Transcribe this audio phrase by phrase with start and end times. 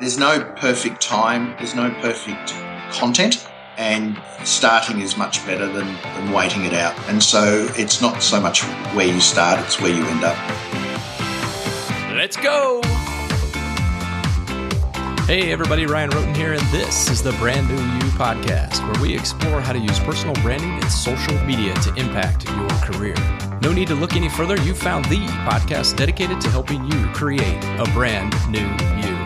[0.00, 2.54] there's no perfect time, there's no perfect
[2.92, 6.98] content, and starting is much better than, than waiting it out.
[7.08, 8.62] And so it's not so much
[8.94, 10.36] where you start, it's where you end up.
[12.12, 12.80] Let's go!
[15.26, 19.14] Hey everybody, Ryan Rhoten here, and this is the Brand New You podcast, where we
[19.14, 23.14] explore how to use personal branding and social media to impact your career.
[23.62, 27.64] No need to look any further, you found the podcast dedicated to helping you create
[27.78, 28.60] a brand new
[29.00, 29.23] you.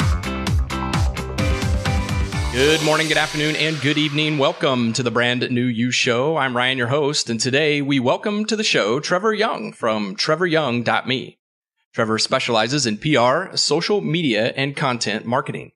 [2.53, 4.39] Good morning, good afternoon, and good evening.
[4.39, 6.39] Welcome to the Brand New You Show.
[6.39, 11.39] I'm Ryan, your host, and today we welcome to the show Trevor Young from trevoryoung.me.
[11.93, 15.73] Trevor specializes in PR, social media, and content marketing.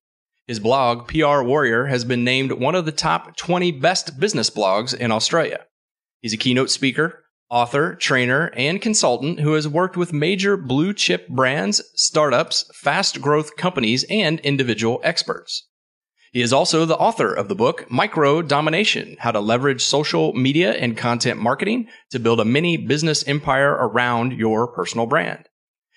[0.47, 4.95] His blog, PR Warrior, has been named one of the top 20 best business blogs
[4.95, 5.67] in Australia.
[6.23, 11.29] He's a keynote speaker, author, trainer, and consultant who has worked with major blue chip
[11.29, 15.69] brands, startups, fast growth companies, and individual experts.
[16.33, 20.73] He is also the author of the book Micro Domination How to Leverage Social Media
[20.73, 25.47] and Content Marketing to Build a Mini Business Empire Around Your Personal Brand.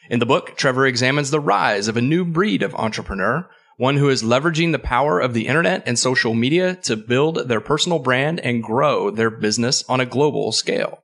[0.10, 4.10] In the book, Trevor examines the rise of a new breed of entrepreneur one who
[4.10, 8.40] is leveraging the power of the internet and social media to build their personal brand
[8.40, 11.04] and grow their business on a global scale.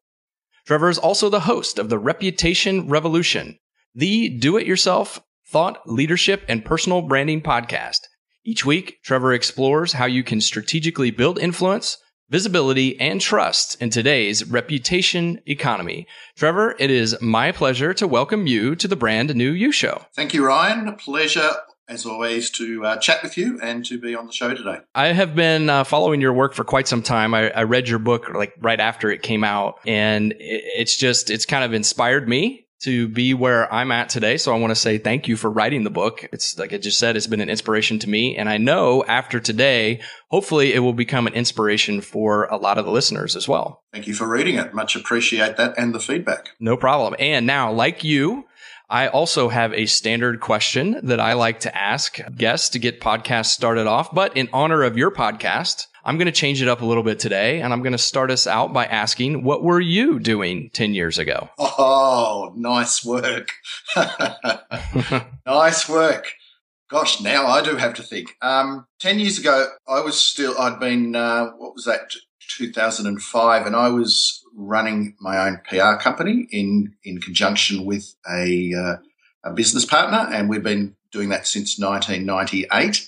[0.65, 3.57] Trevor is also the host of the Reputation Revolution,
[3.95, 7.99] the do it yourself thought, leadership, and personal branding podcast.
[8.43, 11.99] Each week, Trevor explores how you can strategically build influence,
[12.31, 16.07] visibility, and trust in today's reputation economy.
[16.35, 20.05] Trevor, it is my pleasure to welcome you to the brand new You Show.
[20.15, 20.87] Thank you, Ryan.
[20.87, 21.51] A pleasure
[21.87, 24.77] as always, to uh, chat with you and to be on the show today.
[24.95, 27.33] I have been uh, following your work for quite some time.
[27.33, 31.45] I, I, read your book like right after it came out, and it's just it's
[31.45, 34.37] kind of inspired me to be where I'm at today.
[34.37, 36.27] So I want to say thank you for writing the book.
[36.31, 39.39] It's like I just said, it's been an inspiration to me, and I know after
[39.39, 43.83] today, hopefully, it will become an inspiration for a lot of the listeners as well.
[43.91, 44.73] Thank you for reading it.
[44.73, 46.49] Much appreciate that and the feedback.
[46.59, 47.15] No problem.
[47.19, 48.45] And now, like you,
[48.89, 53.47] I also have a standard question that I like to ask guests to get podcasts
[53.47, 54.13] started off.
[54.13, 57.19] But in honor of your podcast, I'm going to change it up a little bit
[57.19, 60.93] today and I'm going to start us out by asking, what were you doing 10
[60.93, 61.49] years ago?
[61.57, 63.51] Oh, nice work.
[65.45, 66.33] nice work.
[66.89, 68.35] Gosh, now I do have to think.
[68.41, 72.11] Um, 10 years ago, I was still, I'd been, uh, what was that,
[72.57, 78.97] 2005, and I was running my own PR company in in conjunction with a, uh,
[79.49, 83.07] a business partner, and we've been doing that since 1998.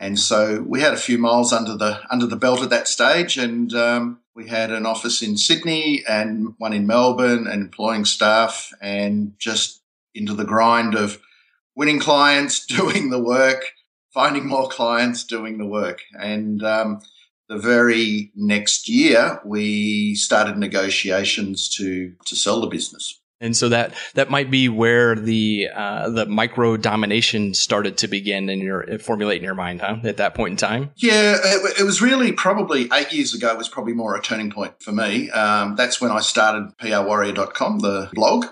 [0.00, 3.36] And so we had a few miles under the under the belt at that stage,
[3.36, 8.72] and um, we had an office in Sydney and one in Melbourne, and employing staff,
[8.80, 9.82] and just
[10.14, 11.20] into the grind of
[11.76, 13.72] winning clients, doing the work,
[14.14, 17.02] finding more clients, doing the work, and um,
[17.50, 23.20] the very next year, we started negotiations to to sell the business.
[23.40, 28.50] And so that that might be where the uh, the micro domination started to begin
[28.50, 29.96] in your formulate in your mind, huh?
[30.04, 30.90] At that point in time.
[30.96, 33.54] Yeah, it, it was really probably eight years ago.
[33.54, 35.30] Was probably more a turning point for me.
[35.30, 38.46] Um, that's when I started prwarrior.com, the blog,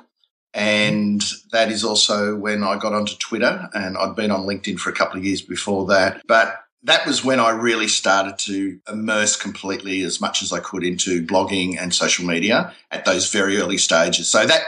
[0.55, 1.23] and
[1.53, 4.95] that is also when I got onto Twitter, and I'd been on LinkedIn for a
[4.95, 10.03] couple of years before that, but that was when I really started to immerse completely
[10.03, 14.29] as much as I could into blogging and social media at those very early stages.
[14.29, 14.63] So that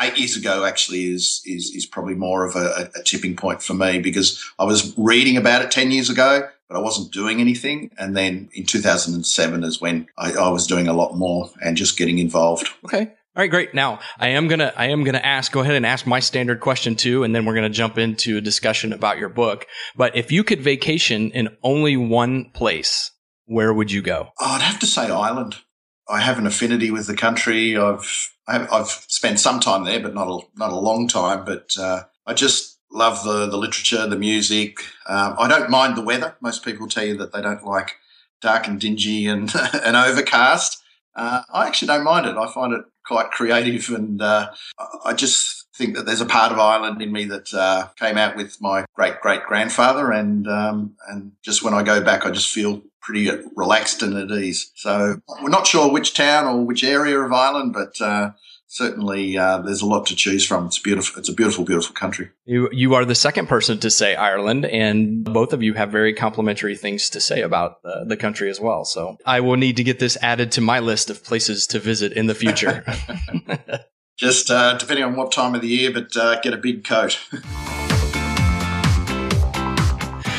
[0.00, 3.74] eight years ago actually is is is probably more of a, a tipping point for
[3.74, 7.90] me because I was reading about it ten years ago, but I wasn't doing anything.
[7.98, 11.96] And then in 2007 is when I, I was doing a lot more and just
[11.96, 12.68] getting involved.
[12.84, 13.12] Okay.
[13.34, 13.72] All right, great.
[13.72, 15.52] Now I am gonna I am gonna ask.
[15.52, 18.42] Go ahead and ask my standard question too, and then we're gonna jump into a
[18.42, 19.66] discussion about your book.
[19.96, 23.10] But if you could vacation in only one place,
[23.46, 24.28] where would you go?
[24.38, 25.56] Oh, I'd have to say Ireland.
[26.10, 27.74] I have an affinity with the country.
[27.74, 31.46] I've I've spent some time there, but not a not a long time.
[31.46, 34.76] But uh, I just love the the literature, the music.
[35.08, 36.36] Um, I don't mind the weather.
[36.42, 37.94] Most people tell you that they don't like
[38.42, 39.50] dark and dingy and
[39.82, 40.82] and overcast.
[41.14, 42.36] Uh, I actually don't mind it.
[42.36, 44.50] I find it quite creative, and uh,
[45.04, 48.36] I just think that there's a part of Ireland in me that uh, came out
[48.36, 52.52] with my great great grandfather, and um, and just when I go back, I just
[52.52, 54.70] feel pretty relaxed and at ease.
[54.76, 58.30] So we're not sure which town or which area of Ireland, but uh,
[58.72, 60.66] certainly uh, there's a lot to choose from.
[60.66, 61.20] It's beautiful.
[61.20, 62.30] It's a beautiful, beautiful country.
[62.44, 66.14] You you are the second person to say Ireland, and both of you have very
[66.14, 68.84] complimentary things to say about uh, the country as well.
[68.84, 72.12] So I will need to get this added to my list of places to visit
[72.12, 72.84] in the future.
[74.18, 77.18] Just uh, depending on what time of the year, but uh, get a big coat.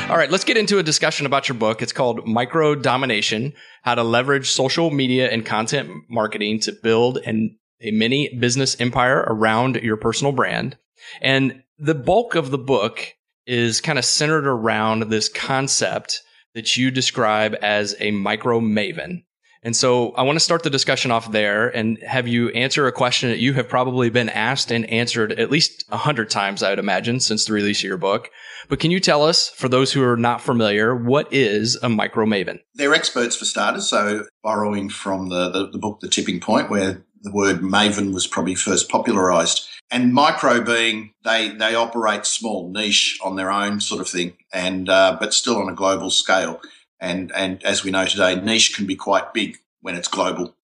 [0.10, 1.82] All right, let's get into a discussion about your book.
[1.82, 7.58] It's called Micro Domination How to Leverage Social Media and Content Marketing to Build an,
[7.84, 10.78] a Mini Business Empire Around Your Personal Brand.
[11.22, 13.14] And the bulk of the book
[13.46, 16.22] is kind of centered around this concept
[16.56, 19.24] that you describe as a micro maven.
[19.66, 22.92] And so I want to start the discussion off there and have you answer a
[22.92, 26.70] question that you have probably been asked and answered at least a hundred times, I
[26.70, 28.30] would imagine, since the release of your book.
[28.68, 32.26] But can you tell us, for those who are not familiar, what is a micro
[32.26, 32.60] maven?
[32.76, 33.90] They're experts for starters.
[33.90, 38.28] So borrowing from the, the, the book, The Tipping Point, where the word maven was
[38.28, 39.68] probably first popularized.
[39.90, 44.90] And micro being they they operate small, niche on their own sort of thing, and
[44.90, 46.62] uh, but still on a global scale.
[47.00, 50.56] And and as we know today, niche can be quite big when it's global.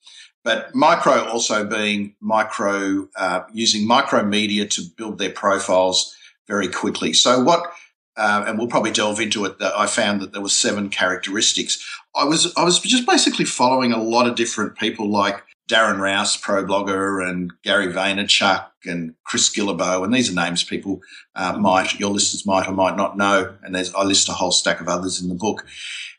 [0.44, 6.16] But micro also being micro uh, using micro media to build their profiles
[6.48, 7.14] very quickly.
[7.14, 7.72] So what
[8.18, 9.60] uh, and we'll probably delve into it.
[9.60, 11.86] That I found that there were seven characteristics.
[12.16, 16.36] I was I was just basically following a lot of different people like Darren Rowse,
[16.36, 21.02] pro blogger, and Gary Vaynerchuk and Chris Guillebeau, and these are names people
[21.36, 23.56] uh, might your listeners might or might not know.
[23.62, 25.66] And there's I list a whole stack of others in the book.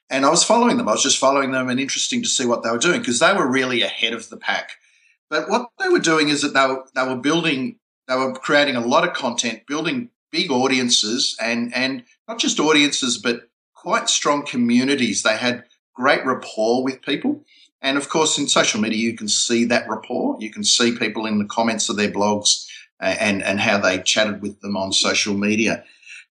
[0.09, 0.89] And I was following them.
[0.89, 3.33] I was just following them, and interesting to see what they were doing because they
[3.33, 4.71] were really ahead of the pack.
[5.29, 8.77] But what they were doing is that they were, they were building, they were creating
[8.77, 14.47] a lot of content, building big audiences, and and not just audiences, but quite strong
[14.47, 15.23] communities.
[15.23, 15.65] They had
[15.95, 17.45] great rapport with people.
[17.83, 20.37] And of course, in social media, you can see that rapport.
[20.39, 22.67] You can see people in the comments of their blogs
[23.01, 25.85] uh, and, and how they chatted with them on social media.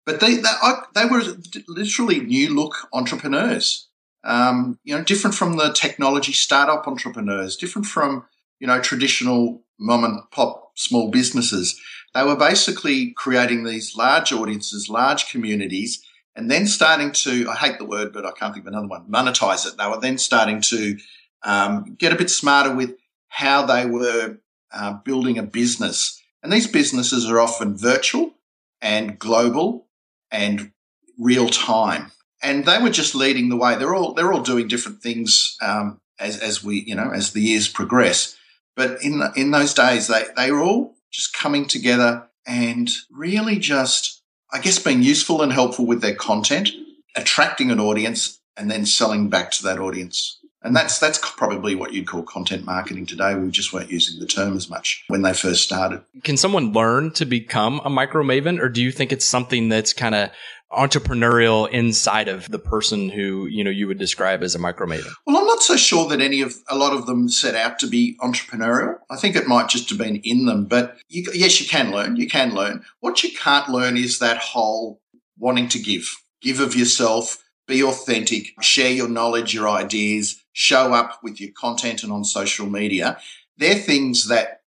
[0.06, 1.24] But they, they, they were
[1.68, 3.88] literally new look entrepreneurs.
[4.24, 8.26] Um, you know, different from the technology startup entrepreneurs, different from,
[8.60, 11.80] you know, traditional mom and pop small businesses.
[12.14, 16.04] They were basically creating these large audiences, large communities,
[16.36, 19.06] and then starting to, I hate the word, but I can't think of another one,
[19.10, 19.78] monetize it.
[19.78, 20.98] They were then starting to
[21.44, 22.96] um, get a bit smarter with
[23.30, 24.38] how they were
[24.72, 26.22] uh, building a business.
[26.44, 28.34] And these businesses are often virtual
[28.82, 29.88] and global
[30.32, 30.72] and
[31.18, 32.12] real time.
[32.42, 33.76] And they were just leading the way.
[33.76, 37.42] They're all they're all doing different things um, as as we you know as the
[37.42, 38.38] years progress.
[38.76, 43.60] But in the, in those days, they they were all just coming together and really
[43.60, 46.70] just I guess being useful and helpful with their content,
[47.16, 50.39] attracting an audience, and then selling back to that audience.
[50.62, 53.34] And that's that's probably what you'd call content marketing today.
[53.36, 56.02] We just weren't using the term as much when they first started.
[56.24, 59.94] Can someone learn to become a micro maven, or do you think it's something that's
[59.94, 60.32] kind of
[60.72, 65.12] entrepreneurial inside of the person who you know you would describe as a micro maven?
[65.26, 67.88] Well, I'm not so sure that any of a lot of them set out to
[67.88, 68.98] be entrepreneurial.
[69.10, 70.66] I think it might just have been in them.
[70.66, 72.18] But you, yes, you can learn.
[72.18, 72.84] You can learn.
[73.00, 75.00] What you can't learn is that whole
[75.38, 77.38] wanting to give, give of yourself
[77.70, 82.66] be authentic, share your knowledge, your ideas, show up with your content and on social
[82.70, 83.18] media.
[83.58, 84.64] They're things that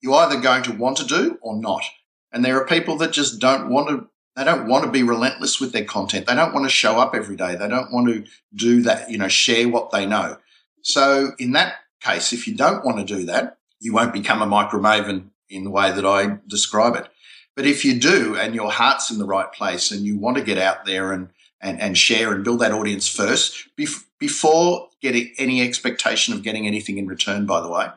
[0.00, 1.84] you're either going to want to do or not.
[2.32, 5.60] And there are people that just don't want to, they don't want to be relentless
[5.60, 6.26] with their content.
[6.26, 7.54] They don't want to show up every day.
[7.54, 8.24] They don't want to
[8.56, 10.38] do that, you know, share what they know.
[10.82, 14.46] So in that case, if you don't want to do that, you won't become a
[14.46, 17.06] micro maven in the way that I describe it.
[17.54, 20.42] But if you do and your heart's in the right place and you want to
[20.42, 21.28] get out there and
[21.60, 26.98] and, and share and build that audience first bef- before any expectation of getting anything
[26.98, 27.88] in return, by the way.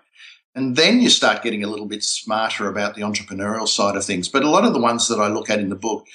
[0.56, 4.28] And then you start getting a little bit smarter about the entrepreneurial side of things.
[4.28, 6.06] But a lot of the ones that I look at in the book,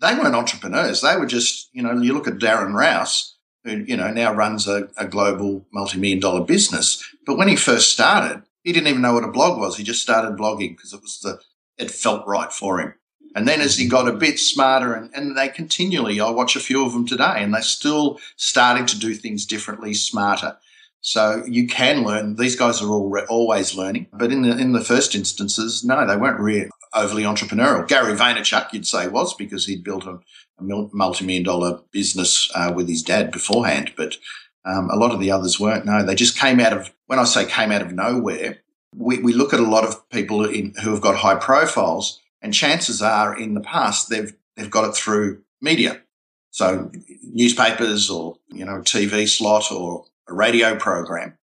[0.00, 1.00] they weren't entrepreneurs.
[1.00, 4.68] They were just, you know, you look at Darren Rowse, who, you know, now runs
[4.68, 7.02] a, a global multi-million dollar business.
[7.24, 9.76] But when he first started, he didn't even know what a blog was.
[9.76, 11.40] He just started blogging because it was the,
[11.78, 12.94] it felt right for him.
[13.34, 16.60] And then as he got a bit smarter, and, and they continually, I watch a
[16.60, 20.56] few of them today, and they're still starting to do things differently, smarter.
[21.00, 22.36] So you can learn.
[22.36, 24.06] These guys are all always learning.
[24.12, 27.88] But in the in the first instances, no, they weren't really overly entrepreneurial.
[27.88, 30.20] Gary Vaynerchuk, you'd say, was because he'd built a,
[30.58, 33.92] a multi-million dollar business uh, with his dad beforehand.
[33.96, 34.16] But
[34.64, 35.86] um, a lot of the others weren't.
[35.86, 36.92] No, they just came out of.
[37.06, 38.62] When I say came out of nowhere,
[38.94, 42.52] we, we look at a lot of people in, who have got high profiles and
[42.52, 46.02] chances are in the past they've they've got it through media.
[46.50, 46.90] So
[47.22, 51.38] newspapers or, you know, TV slot or a radio program.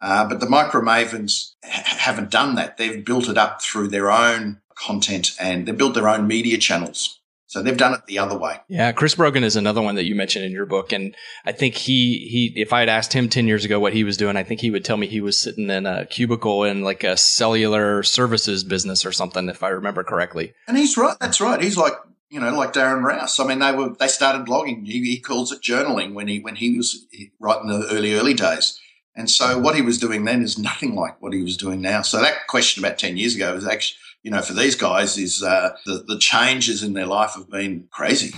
[0.00, 2.76] Uh, but the micro mavens ha- haven't done that.
[2.76, 7.20] They've built it up through their own content and they've built their own media channels.
[7.52, 8.56] So they've done it the other way.
[8.66, 11.74] Yeah, Chris Brogan is another one that you mentioned in your book, and I think
[11.74, 14.42] he he if I had asked him ten years ago what he was doing, I
[14.42, 18.02] think he would tell me he was sitting in a cubicle in like a cellular
[18.04, 20.54] services business or something, if I remember correctly.
[20.66, 21.14] And he's right.
[21.20, 21.62] That's right.
[21.62, 21.92] He's like
[22.30, 23.38] you know, like Darren Rowse.
[23.38, 24.86] I mean, they were they started blogging.
[24.86, 27.06] He, he calls it journaling when he when he was
[27.38, 28.80] right in the early early days.
[29.14, 32.00] And so what he was doing then is nothing like what he was doing now.
[32.00, 35.42] So that question about ten years ago is actually, you know, for these guys is
[35.42, 38.34] uh, the the changes in their life have been crazy.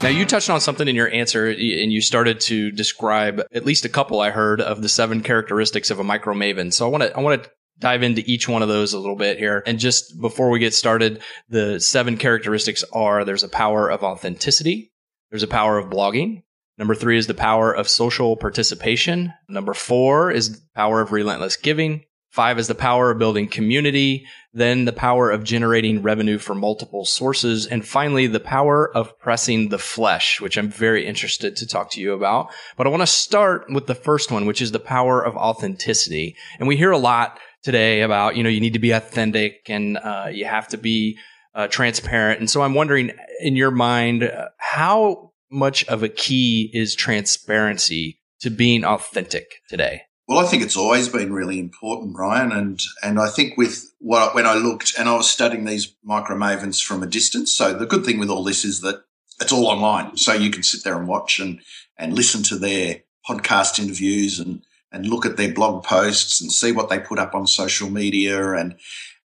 [0.00, 3.84] Now you touched on something in your answer and you started to describe at least
[3.84, 6.72] a couple I heard of the seven characteristics of a micro maven.
[6.72, 7.50] So I want to I want to
[7.80, 9.62] dive into each one of those a little bit here.
[9.66, 14.92] And just before we get started, the seven characteristics are there's a power of authenticity,
[15.30, 16.42] there's a power of blogging.
[16.76, 19.32] Number three is the power of social participation.
[19.48, 22.04] Number four is power of relentless giving.
[22.30, 27.04] Five is the power of building community, then the power of generating revenue from multiple
[27.04, 31.90] sources, and finally the power of pressing the flesh, which I'm very interested to talk
[31.92, 32.52] to you about.
[32.76, 36.36] But I want to start with the first one, which is the power of authenticity.
[36.58, 39.96] And we hear a lot today about, you know, you need to be authentic and
[39.96, 41.18] uh, you have to be
[41.54, 42.40] uh, transparent.
[42.40, 48.20] And so I'm wondering, in your mind, uh, how much of a key is transparency
[48.40, 50.02] to being authentic today?
[50.28, 54.34] Well, I think it's always been really important, Ryan, and and I think with what
[54.34, 57.50] when I looked and I was studying these micro mavens from a distance.
[57.50, 59.04] So the good thing with all this is that
[59.40, 61.60] it's all online, so you can sit there and watch and
[61.96, 66.72] and listen to their podcast interviews and and look at their blog posts and see
[66.72, 68.76] what they put up on social media and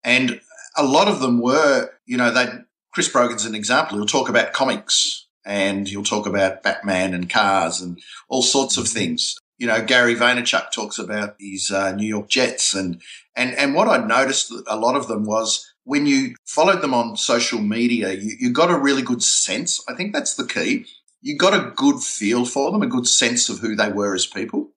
[0.05, 0.39] and
[0.77, 3.97] a lot of them were, you know, that Chris Brogan's an example.
[3.97, 8.85] He'll talk about comics and he'll talk about Batman and cars and all sorts of
[8.85, 8.99] mm-hmm.
[8.99, 9.37] things.
[9.63, 13.01] You know, Gary Vaynerchuk talks about these uh, New York Jets and
[13.33, 17.15] and and what I noticed a lot of them was when you followed them on
[17.15, 19.81] social media, you, you got a really good sense.
[19.87, 20.87] I think that's the key.
[21.21, 24.27] You got a good feel for them, a good sense of who they were as
[24.27, 24.71] people.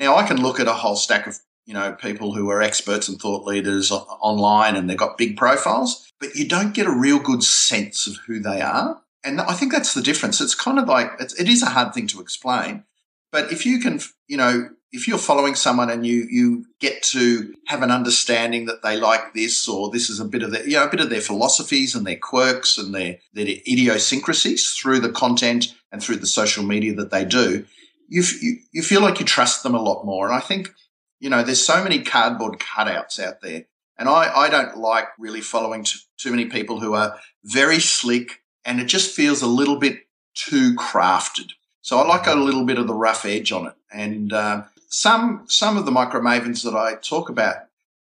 [0.00, 3.06] Now I can look at a whole stack of you know people who are experts
[3.06, 7.20] and thought leaders online, and they've got big profiles, but you don't get a real
[7.20, 9.00] good sense of who they are.
[9.22, 10.40] And I think that's the difference.
[10.40, 12.82] It's kind of like it is a hard thing to explain,
[13.32, 17.54] but if you can, you know, if you're following someone and you you get to
[17.66, 20.76] have an understanding that they like this or this is a bit of their you
[20.76, 25.12] know a bit of their philosophies and their quirks and their their idiosyncrasies through the
[25.12, 27.64] content and through the social media that they do,
[28.08, 30.26] you, you, you feel like you trust them a lot more.
[30.26, 30.72] And I think,
[31.20, 33.64] you know, there's so many cardboard cutouts out there.
[33.98, 38.42] And I, I don't like really following t- too many people who are very slick
[38.64, 40.00] and it just feels a little bit
[40.34, 41.52] too crafted.
[41.88, 43.72] So I like a little bit of the rough edge on it.
[43.90, 47.56] And uh, some some of the micro mavens that I talk about,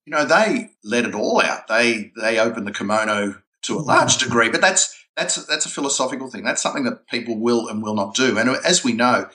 [0.06, 1.70] you know, they let it all out.
[1.70, 6.30] They they open the kimono to a large degree, but that's that's that's a philosophical
[6.30, 6.44] thing.
[6.44, 8.38] That's something that people will and will not do.
[8.38, 9.30] And as we know,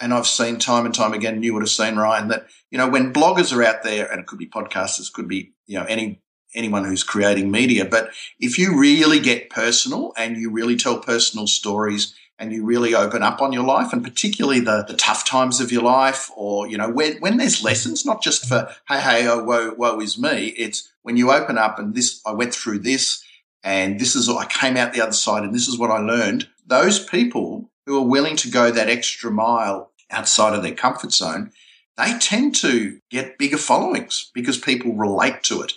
[0.00, 2.88] and I've seen time and time again, you would have seen Ryan that you know
[2.88, 6.22] when bloggers are out there, and it could be podcasters, could be you know any
[6.54, 8.08] anyone who's creating media, but
[8.40, 13.22] if you really get personal and you really tell personal stories and you really open
[13.22, 16.78] up on your life and particularly the, the tough times of your life or you
[16.78, 20.48] know when, when there's lessons not just for hey hey oh woe, woe is me
[20.48, 23.22] it's when you open up and this i went through this
[23.62, 26.48] and this is i came out the other side and this is what i learned
[26.66, 31.50] those people who are willing to go that extra mile outside of their comfort zone,
[31.96, 35.72] they tend to get bigger followings because people relate to it.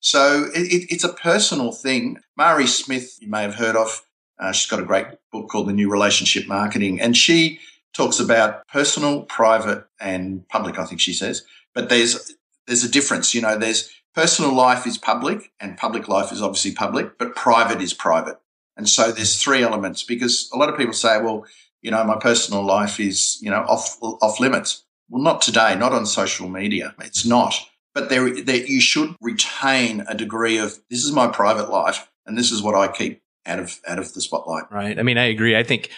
[0.00, 2.18] So it, it's a personal thing.
[2.36, 4.02] Mari Smith, you may have heard of.
[4.38, 7.60] Uh, she's got a great book called The New Relationship Marketing, and she
[7.94, 10.78] talks about personal, private, and public.
[10.78, 12.34] I think she says, but there's
[12.66, 13.34] there's a difference.
[13.34, 17.80] You know, there's personal life is public, and public life is obviously public, but private
[17.80, 18.38] is private.
[18.76, 21.44] And so there's three elements because a lot of people say, well,
[21.82, 24.84] you know, my personal life is, you know, off, off limits.
[25.08, 26.94] Well, not today, not on social media.
[27.00, 27.54] It's not.
[27.94, 32.36] But there, there, you should retain a degree of this is my private life and
[32.36, 34.64] this is what I keep out of, out of the spotlight.
[34.70, 34.98] Right.
[34.98, 35.56] I mean, I agree.
[35.56, 35.90] I think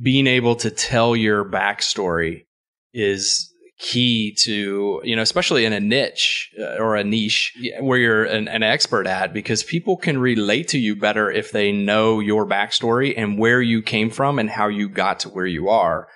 [0.00, 2.46] being able to tell your backstory
[2.92, 8.24] is key to you know especially in a niche uh, or a niche where you're
[8.24, 12.46] an, an, expert at because people can relate to you better if they know your
[12.46, 16.06] backstory and where you came from and how you got to where you are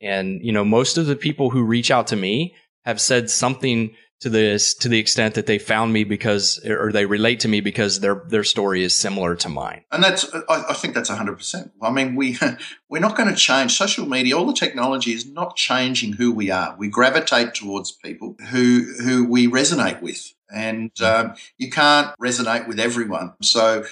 [0.00, 3.92] and you know most of the people who reach out to me have said something
[4.20, 7.60] to this to the extent that they found me because or they relate to me
[7.60, 9.82] because their their story is similar to mine.
[9.92, 12.36] And that's i, I think that's 100% i mean we
[12.88, 13.76] we're not going to change.
[13.76, 16.74] Social media all the technology is not changing who we are.
[16.78, 20.34] We gravitate towards people who who we resonate with.
[20.50, 23.34] And um, you can't resonate with everyone.
[23.42, 23.84] So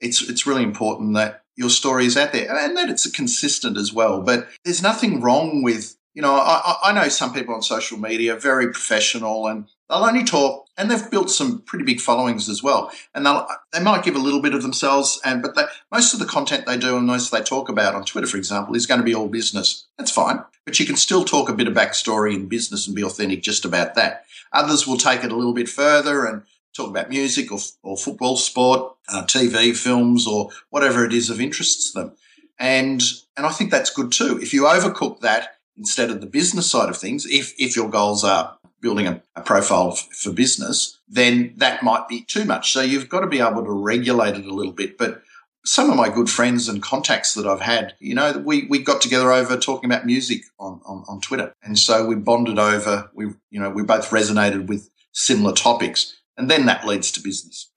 [0.00, 3.92] it's it's really important that your story is out there and that it's consistent as
[3.92, 4.22] well.
[4.22, 8.36] But there's nothing wrong with you know, I, I know some people on social media
[8.36, 12.90] very professional and they'll only talk and they've built some pretty big followings as well.
[13.14, 13.40] And they
[13.72, 16.66] they might give a little bit of themselves, and but they, most of the content
[16.66, 19.14] they do and most they talk about on Twitter, for example, is going to be
[19.14, 19.86] all business.
[19.98, 23.04] That's fine, but you can still talk a bit of backstory in business and be
[23.04, 24.24] authentic just about that.
[24.52, 26.42] Others will take it a little bit further and
[26.74, 31.40] talk about music or, or football, sport, uh, TV, films, or whatever it is of
[31.40, 32.12] interest to them.
[32.58, 33.02] And
[33.36, 34.38] and I think that's good too.
[34.40, 38.24] If you overcook that instead of the business side of things, if if your goals
[38.24, 42.72] are building a, a profile f- for business, then that might be too much.
[42.72, 44.98] So you've got to be able to regulate it a little bit.
[44.98, 45.22] But
[45.64, 49.00] some of my good friends and contacts that I've had, you know, we, we got
[49.00, 51.54] together over talking about music on, on, on Twitter.
[51.62, 56.20] And so we bonded over, we, you know, we both resonated with similar topics.
[56.36, 57.70] And then that leads to business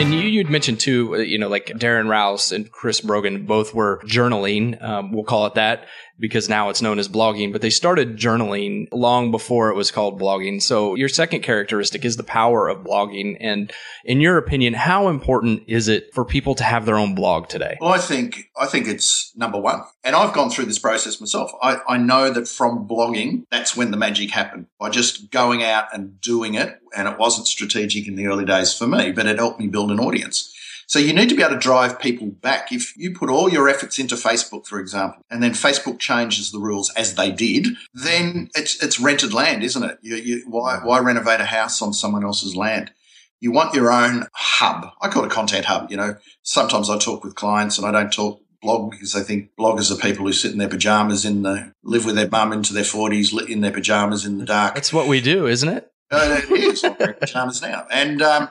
[0.00, 3.74] and you, you'd mentioned too, uh, you know, like Darren Rowse and Chris Brogan both
[3.74, 4.82] were journaling.
[4.82, 5.86] Um, we'll call it that
[6.20, 10.20] because now it's known as blogging, but they started journaling long before it was called
[10.20, 10.60] blogging.
[10.62, 13.36] So your second characteristic is the power of blogging.
[13.40, 13.72] And
[14.04, 17.78] in your opinion, how important is it for people to have their own blog today?
[17.80, 19.82] Well, I think, I think it's number one.
[20.04, 21.50] And I've gone through this process myself.
[21.62, 25.86] I, I know that from blogging, that's when the magic happened by just going out
[25.92, 26.78] and doing it.
[26.94, 29.90] And it wasn't strategic in the early days for me, but it helped me build
[29.90, 30.54] an audience.
[30.90, 32.72] So you need to be able to drive people back.
[32.72, 36.58] If you put all your efforts into Facebook, for example, and then Facebook changes the
[36.58, 39.98] rules as they did, then it's it's rented land, isn't it?
[40.02, 42.90] You, you, why why renovate a house on someone else's land?
[43.38, 44.90] You want your own hub.
[45.00, 45.92] I call it a content hub.
[45.92, 49.50] You know, sometimes I talk with clients and I don't talk blog because I think
[49.56, 52.74] bloggers are people who sit in their pajamas in the live with their mum into
[52.74, 54.74] their forties in their pajamas in the dark.
[54.74, 55.88] That's what we do, isn't it?
[56.10, 56.80] Uh, it is.
[56.80, 58.48] Pajamas now, and um,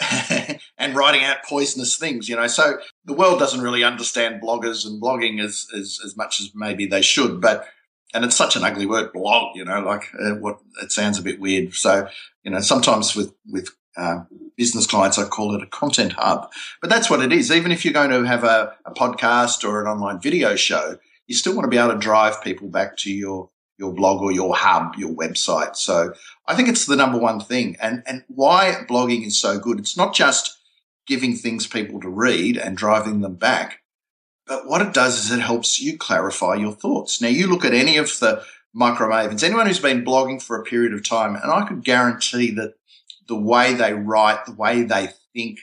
[0.78, 2.46] and writing out poisonous things, you know.
[2.46, 6.86] So the world doesn't really understand bloggers and blogging as, as, as much as maybe
[6.86, 7.40] they should.
[7.40, 7.66] But,
[8.14, 11.22] and it's such an ugly word, blog, you know, like uh, what it sounds a
[11.22, 11.74] bit weird.
[11.74, 12.08] So,
[12.42, 14.24] you know, sometimes with, with, uh,
[14.58, 17.50] business clients, I call it a content hub, but that's what it is.
[17.50, 21.34] Even if you're going to have a, a podcast or an online video show, you
[21.34, 24.54] still want to be able to drive people back to your your blog or your
[24.54, 25.76] hub, your website.
[25.76, 26.14] So
[26.46, 27.76] I think it's the number one thing.
[27.80, 29.78] And, and why blogging is so good.
[29.78, 30.55] It's not just
[31.06, 33.80] giving things people to read and driving them back.
[34.46, 37.20] But what it does is it helps you clarify your thoughts.
[37.20, 40.64] Now you look at any of the micro mavens, anyone who's been blogging for a
[40.64, 42.74] period of time, and I could guarantee that
[43.26, 45.60] the way they write, the way they think,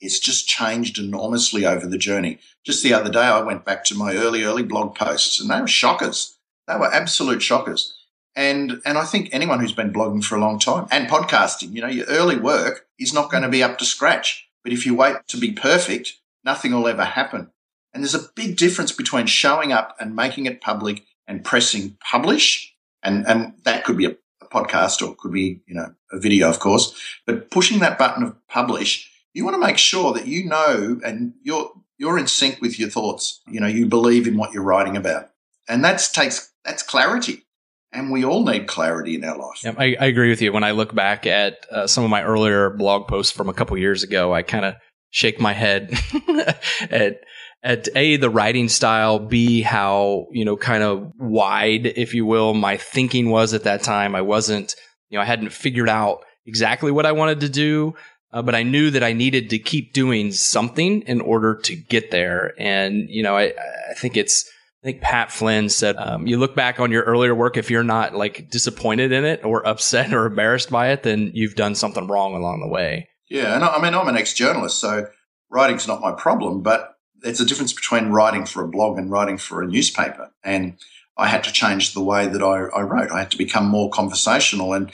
[0.00, 2.38] it's just changed enormously over the journey.
[2.64, 5.60] Just the other day, I went back to my early, early blog posts and they
[5.60, 6.38] were shockers.
[6.66, 7.96] They were absolute shockers.
[8.34, 11.82] And, and I think anyone who's been blogging for a long time and podcasting, you
[11.82, 14.48] know, your early work is not going to be up to scratch.
[14.62, 17.50] But if you wait to be perfect, nothing will ever happen.
[17.92, 22.74] And there's a big difference between showing up and making it public and pressing publish.
[23.02, 26.48] And, and that could be a, a podcast or could be, you know, a video,
[26.48, 26.94] of course,
[27.26, 31.34] but pushing that button of publish, you want to make sure that you know and
[31.42, 33.40] you're, you're in sync with your thoughts.
[33.46, 35.30] You know, you believe in what you're writing about.
[35.68, 37.44] And that takes that's clarity.
[37.92, 39.62] And we all need clarity in our life.
[39.62, 40.52] Yep, I, I agree with you.
[40.52, 43.76] When I look back at uh, some of my earlier blog posts from a couple
[43.76, 44.74] years ago, I kind of
[45.10, 45.92] shake my head
[46.90, 47.20] at
[47.62, 52.54] at a the writing style, b how you know kind of wide, if you will,
[52.54, 54.14] my thinking was at that time.
[54.14, 54.74] I wasn't,
[55.10, 57.94] you know, I hadn't figured out exactly what I wanted to do,
[58.32, 62.10] uh, but I knew that I needed to keep doing something in order to get
[62.10, 62.54] there.
[62.58, 63.52] And you know, I
[63.90, 64.50] I think it's
[64.82, 67.84] I think Pat Flynn said, um, you look back on your earlier work, if you're
[67.84, 72.08] not like disappointed in it or upset or embarrassed by it, then you've done something
[72.08, 73.08] wrong along the way.
[73.30, 73.54] Yeah.
[73.54, 75.06] And I, mean, I'm an ex journalist, so
[75.50, 79.38] writing's not my problem, but there's a difference between writing for a blog and writing
[79.38, 80.32] for a newspaper.
[80.42, 80.76] And
[81.16, 83.12] I had to change the way that I, I wrote.
[83.12, 84.72] I had to become more conversational.
[84.72, 84.90] And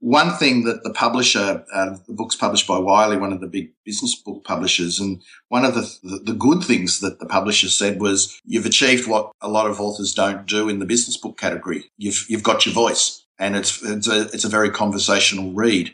[0.00, 3.72] one thing that the publisher, uh, the book's published by Wiley, one of the big
[3.84, 8.00] business book publishers, and one of the, the, the good things that the publisher said
[8.00, 11.90] was, "You've achieved what a lot of authors don't do in the business book category.
[11.96, 15.92] You've you've got your voice, and it's it's a it's a very conversational read,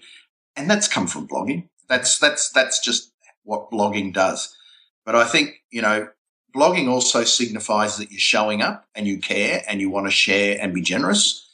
[0.54, 1.68] and that's come from blogging.
[1.88, 3.10] That's that's that's just
[3.44, 4.54] what blogging does.
[5.04, 6.08] But I think you know."
[6.54, 10.56] Blogging also signifies that you're showing up and you care and you want to share
[10.60, 11.44] and be generous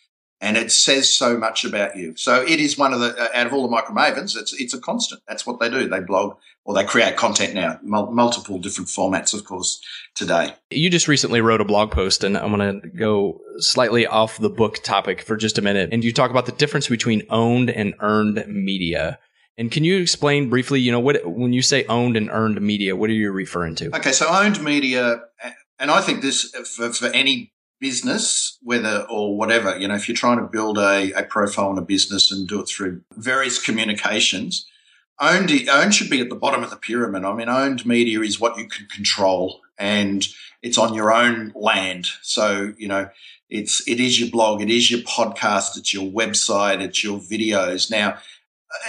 [0.40, 2.14] and it says so much about you.
[2.16, 4.74] So it is one of the uh, out of all the micro mavens, it's it's
[4.74, 5.22] a constant.
[5.28, 5.88] That's what they do.
[5.88, 9.80] They blog or they create content now, mul- multiple different formats, of course,
[10.14, 10.54] today.
[10.70, 14.50] You just recently wrote a blog post, and I'm going to go slightly off the
[14.50, 15.90] book topic for just a minute.
[15.92, 19.18] And you talk about the difference between owned and earned media.
[19.56, 22.96] And can you explain briefly, you know, what when you say owned and earned media,
[22.96, 23.96] what are you referring to?
[23.96, 25.22] Okay, so owned media,
[25.78, 30.16] and I think this for, for any business, whether or whatever, you know, if you're
[30.16, 34.66] trying to build a, a profile in a business and do it through various communications,
[35.18, 37.24] owned, owned should be at the bottom of the pyramid.
[37.24, 40.26] I mean, owned media is what you can control and
[40.62, 42.08] it's on your own land.
[42.22, 43.08] So, you know,
[43.48, 47.90] it's, it is your blog, it is your podcast, it's your website, it's your videos.
[47.90, 48.18] Now,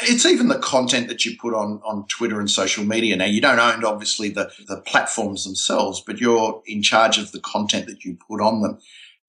[0.04, 3.16] it's even the content that you put on, on Twitter and social media.
[3.16, 7.40] Now, you don't own obviously the, the platforms themselves, but you're in charge of the
[7.40, 8.80] content that you put on them.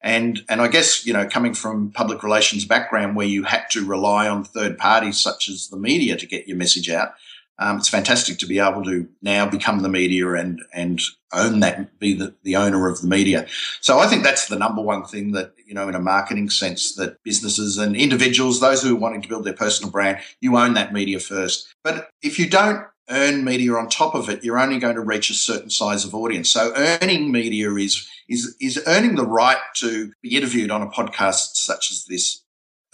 [0.03, 3.87] And, and I guess, you know, coming from public relations background where you had to
[3.87, 7.15] rely on third parties such as the media to get your message out,
[7.63, 11.01] um, it's fantastic to be able to now become the media and and
[11.33, 13.47] own that, be the, the owner of the media.
[13.81, 16.95] So I think that's the number one thing that you know, in a marketing sense,
[16.97, 20.75] that businesses and individuals, those who are wanting to build their personal brand, you own
[20.75, 21.75] that media first.
[21.83, 25.31] But if you don't earn media on top of it, you're only going to reach
[25.31, 26.51] a certain size of audience.
[26.51, 31.55] So earning media is is is earning the right to be interviewed on a podcast
[31.55, 32.43] such as this.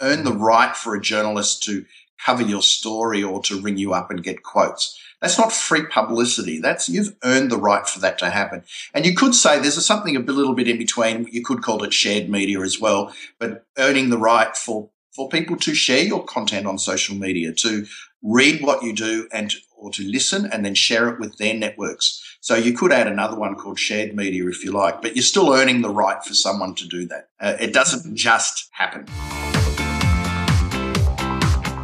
[0.01, 1.85] Earn the right for a journalist to
[2.23, 4.99] cover your story or to ring you up and get quotes.
[5.21, 6.59] That's not free publicity.
[6.59, 8.63] That's you've earned the right for that to happen.
[8.93, 11.27] And you could say there's a, something a little bit in between.
[11.31, 15.57] You could call it shared media as well, but earning the right for for people
[15.57, 17.85] to share your content on social media, to
[18.23, 22.37] read what you do and or to listen and then share it with their networks.
[22.41, 25.53] So you could add another one called shared media if you like, but you're still
[25.53, 27.29] earning the right for someone to do that.
[27.39, 29.05] Uh, it doesn't just happen.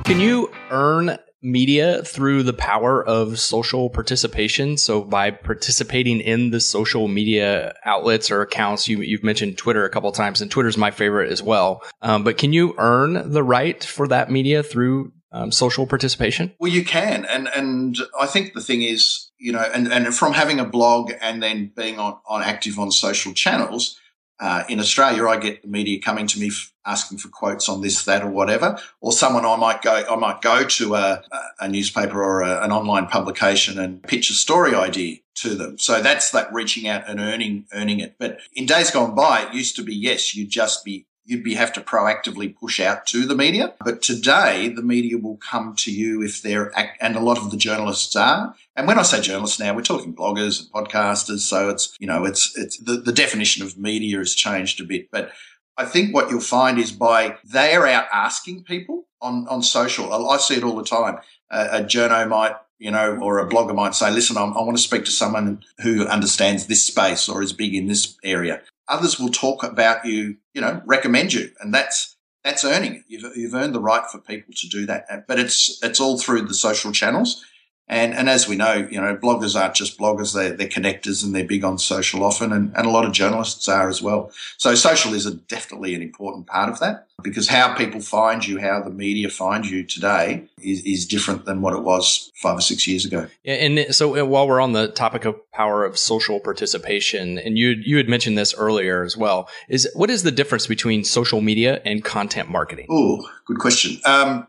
[0.05, 4.77] Can you earn media through the power of social participation?
[4.77, 9.89] So by participating in the social media outlets or accounts, you, have mentioned Twitter a
[9.89, 11.81] couple times, and Twitter's my favorite as well.
[12.03, 16.53] Um, but can you earn the right for that media through um, social participation?
[16.59, 20.33] Well, you can, and and I think the thing is, you know, and and from
[20.33, 23.99] having a blog and then being on on active on social channels
[24.39, 27.81] uh, in Australia, I get the media coming to me f- asking for quotes on
[27.81, 31.23] this, that, or whatever, or someone I might go, I might go to a,
[31.59, 35.77] a newspaper or a, an online publication and pitch a story idea to them.
[35.77, 38.15] So that's that reaching out and earning, earning it.
[38.19, 41.55] But in days gone by, it used to be yes, you'd just be you'd be
[41.55, 43.73] have to proactively push out to the media.
[43.83, 46.71] But today, the media will come to you if they're,
[47.01, 48.55] and a lot of the journalists are.
[48.75, 51.39] And when I say journalists now, we're talking bloggers and podcasters.
[51.39, 55.09] So it's, you know, it's, it's the, the definition of media has changed a bit.
[55.11, 55.31] But
[55.77, 60.11] I think what you'll find is by they're out asking people on, on social.
[60.13, 61.19] I see it all the time.
[61.49, 64.75] A, a journo might you know, or a blogger might say, listen, I'm, i want
[64.75, 69.19] to speak to someone who understands this space or is big in this area others
[69.19, 73.03] will talk about you, you know, recommend you, and that's that's earning.
[73.07, 76.43] You've, you've earned the right for people to do that, but it's it's all through
[76.43, 77.43] the social channels.
[77.87, 81.35] And, and as we know, you know, bloggers aren't just bloggers, they're, they're connectors and
[81.35, 84.31] they're big on social often, and, and a lot of journalists are as well.
[84.57, 88.59] So social is a, definitely an important part of that because how people find you,
[88.59, 92.61] how the media find you today is, is different than what it was five or
[92.61, 93.27] six years ago.
[93.43, 97.57] Yeah, and so uh, while we're on the topic of power of social participation, and
[97.57, 101.41] you you had mentioned this earlier as well, is what is the difference between social
[101.41, 102.87] media and content marketing?
[102.89, 103.99] Oh, good question.
[104.05, 104.47] Um,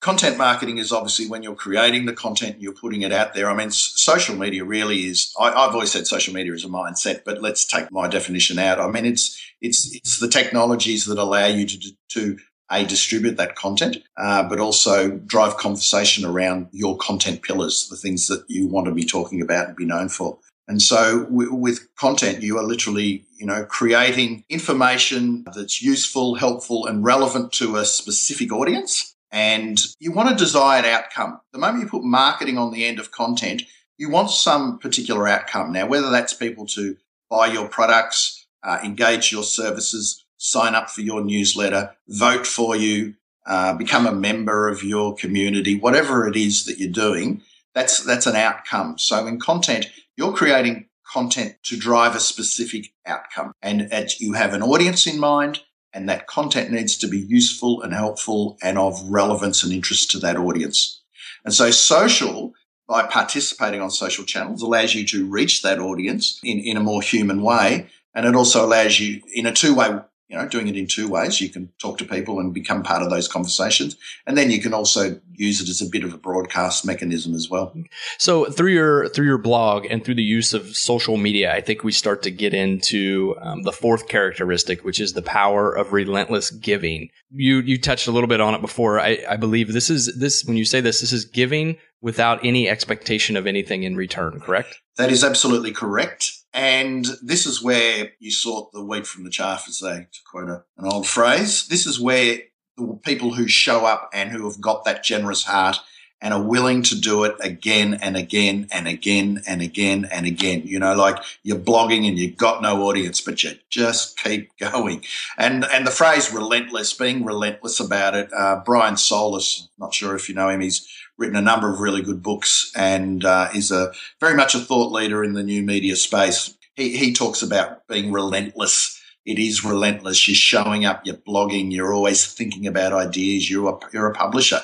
[0.00, 3.50] content marketing is obviously when you're creating the content and you're putting it out there.
[3.50, 5.32] I mean, social media really is.
[5.38, 8.80] I, have always said social media is a mindset, but let's take my definition out.
[8.80, 12.38] I mean, it's it's it's the technologies that allow you to to
[12.72, 18.28] a distribute that content, uh, but also drive conversation around your content pillars, the things
[18.28, 20.38] that you want to be talking about and be known for.
[20.68, 27.02] And so with content, you are literally, you know, creating information that's useful, helpful, and
[27.02, 31.40] relevant to a specific audience and you want a desired outcome.
[31.52, 33.62] The moment you put marketing on the end of content,
[33.96, 35.72] you want some particular outcome.
[35.72, 36.96] Now, whether that's people to
[37.28, 43.14] buy your products, uh, engage your services, sign up for your newsletter, vote for you,
[43.46, 47.42] uh, become a member of your community, whatever it is that you're doing,
[47.74, 48.98] that's that's an outcome.
[48.98, 53.88] So in content, you're creating content to drive a specific outcome, and
[54.18, 55.60] you have an audience in mind
[55.92, 60.18] and that content needs to be useful and helpful and of relevance and interest to
[60.20, 61.02] that audience.
[61.44, 62.54] And so social,
[62.88, 67.02] by participating on social channels, allows you to reach that audience in, in a more
[67.02, 67.88] human way.
[68.14, 69.98] And it also allows you in a two way
[70.30, 71.40] you know, doing it in two ways.
[71.40, 73.96] You can talk to people and become part of those conversations.
[74.28, 77.50] And then you can also use it as a bit of a broadcast mechanism as
[77.50, 77.74] well.
[78.16, 81.82] So through your, through your blog and through the use of social media, I think
[81.82, 86.52] we start to get into um, the fourth characteristic, which is the power of relentless
[86.52, 87.10] giving.
[87.32, 89.00] You, you touched a little bit on it before.
[89.00, 92.68] I, I believe this is this, when you say this, this is giving without any
[92.68, 94.80] expectation of anything in return, correct?
[94.96, 96.32] That is absolutely correct.
[96.52, 100.48] And this is where you sort the wheat from the chaff, as they, to quote
[100.48, 101.68] a, an old phrase.
[101.68, 102.38] This is where
[102.76, 105.78] the people who show up and who have got that generous heart
[106.22, 110.62] and are willing to do it again and again and again and again and again.
[110.64, 115.04] You know, like you're blogging and you've got no audience, but you just keep going.
[115.38, 118.30] And and the phrase relentless, being relentless about it.
[118.36, 120.86] Uh, Brian Solis, not sure if you know him, he's
[121.20, 124.90] written a number of really good books and uh, is a very much a thought
[124.90, 126.56] leader in the new media space.
[126.74, 129.00] He he talks about being relentless.
[129.24, 130.26] It is relentless.
[130.26, 133.48] You're showing up, you're blogging, you're always thinking about ideas.
[133.48, 134.60] You're a, you're a publisher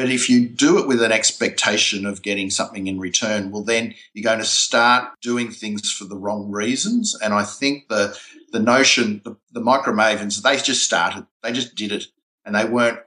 [0.00, 3.94] but if you do it with an expectation of getting something in return, well, then
[4.14, 7.14] you're going to start doing things for the wrong reasons.
[7.22, 8.18] And I think the
[8.50, 12.06] the notion, the, the micro mavens, they just started, they just did it,
[12.46, 12.98] and they weren't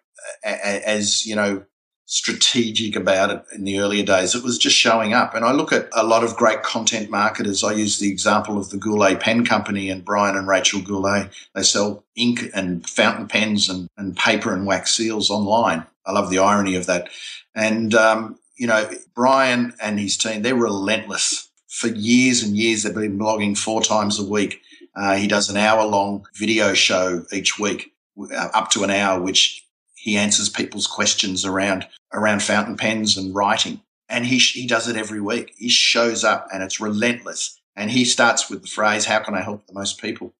[0.43, 1.65] as you know
[2.05, 4.35] strategic about it in the earlier days.
[4.35, 5.33] It was just showing up.
[5.33, 7.63] And I look at a lot of great content marketers.
[7.63, 11.29] I use the example of the Goulet Pen Company and Brian and Rachel Goulet.
[11.55, 15.85] They sell ink and fountain pens and, and paper and wax seals online.
[16.05, 17.09] I love the irony of that.
[17.55, 21.49] And, um, you know, Brian and his team, they're relentless.
[21.67, 24.61] For years and years, they've been blogging four times a week.
[24.95, 29.19] Uh, he does an hour long video show each week, uh, up to an hour,
[29.19, 29.65] which
[30.03, 33.79] he answers people's questions around, around fountain pens and writing.
[34.09, 35.53] And he, he does it every week.
[35.55, 37.57] He shows up and it's relentless.
[37.73, 40.33] And he starts with the phrase, how can I help the most people?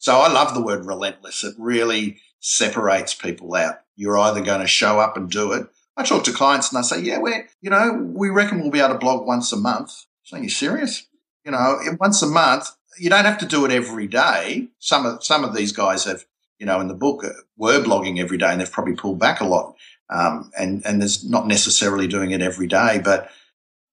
[0.00, 1.44] So I love the word relentless.
[1.44, 3.82] It really separates people out.
[3.94, 5.68] You're either going to show up and do it.
[5.96, 8.80] I talk to clients and I say, yeah, we're you know, we reckon we'll be
[8.80, 10.06] able to blog once a month.
[10.24, 11.06] Saying, you serious?
[11.44, 14.70] You know, once a month, you don't have to do it every day.
[14.80, 16.24] Some of, some of these guys have,
[16.58, 19.40] you know, in the book uh, were blogging every day and they've probably pulled back
[19.40, 19.74] a lot.
[20.10, 23.30] Um, and, and there's not necessarily doing it every day, but,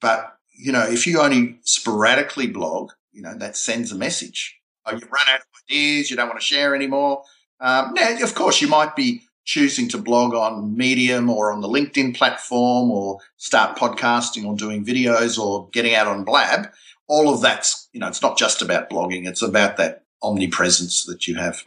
[0.01, 4.59] but, you know, if you only sporadically blog, you know, that sends a message.
[4.85, 6.09] Oh, you run out of ideas.
[6.09, 7.23] You don't want to share anymore.
[7.59, 11.67] Um, now, of course, you might be choosing to blog on Medium or on the
[11.67, 16.69] LinkedIn platform or start podcasting or doing videos or getting out on Blab.
[17.07, 19.27] All of that's, you know, it's not just about blogging.
[19.27, 21.63] It's about that omnipresence that you have.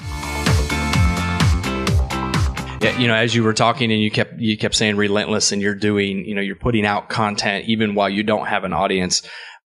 [2.85, 5.63] Yeah, you know, as you were talking and you kept you kept saying relentless and
[5.63, 9.23] you're doing, you know, you're putting out content even while you don't have an audience.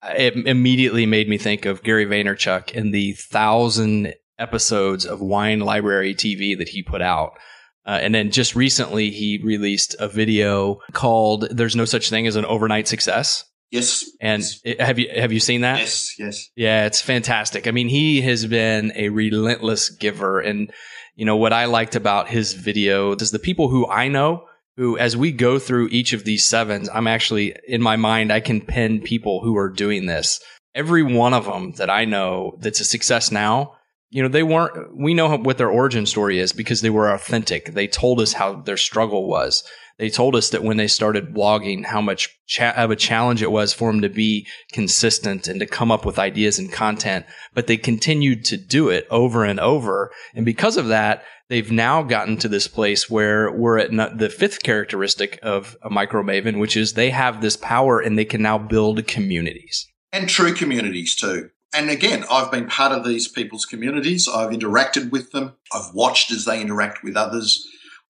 [0.04, 6.14] It immediately made me think of Gary Vaynerchuk and the thousand episodes of Wine Library
[6.14, 7.38] TV that he put out.
[7.86, 12.36] Uh, and then just recently, he released a video called "There's No Such Thing as
[12.36, 14.04] an Overnight Success." Yes.
[14.20, 14.44] And
[14.78, 15.78] have you have you seen that?
[15.78, 16.18] Yes.
[16.18, 16.50] Yes.
[16.54, 17.66] Yeah, it's fantastic.
[17.66, 20.70] I mean, he has been a relentless giver, and
[21.16, 24.44] you know what I liked about his video is the people who I know
[24.76, 28.40] who, as we go through each of these sevens, I'm actually in my mind I
[28.40, 30.38] can pin people who are doing this.
[30.74, 33.72] Every one of them that I know that's a success now
[34.10, 37.74] you know, they weren't, we know what their origin story is because they were authentic.
[37.74, 39.64] They told us how their struggle was.
[39.98, 43.50] They told us that when they started blogging, how much cha- of a challenge it
[43.50, 47.66] was for them to be consistent and to come up with ideas and content, but
[47.66, 50.12] they continued to do it over and over.
[50.34, 54.62] And because of that, they've now gotten to this place where we're at the fifth
[54.62, 58.58] characteristic of a micro maven, which is they have this power and they can now
[58.58, 59.88] build communities.
[60.12, 64.28] And true communities too and again, I've been part of these people's communities.
[64.28, 65.56] I've interacted with them.
[65.72, 67.66] I've watched as they interact with others.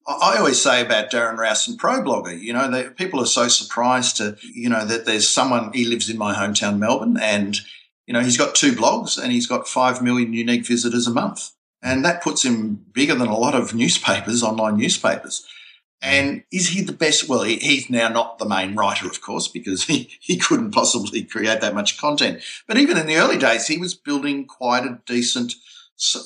[0.08, 4.36] I always say about Darren Rowse and ProBlogger, you know, people are so surprised to,
[4.42, 7.58] you know, that there's someone, he lives in my hometown, Melbourne, and,
[8.06, 11.50] you know, he's got two blogs and he's got 5 million unique visitors a month.
[11.82, 15.44] And that puts him bigger than a lot of newspapers, online newspapers.
[16.00, 17.28] And is he the best?
[17.28, 21.24] Well, he, he's now not the main writer, of course, because he, he couldn't possibly
[21.24, 22.42] create that much content.
[22.68, 25.54] But even in the early days, he was building quite a decent,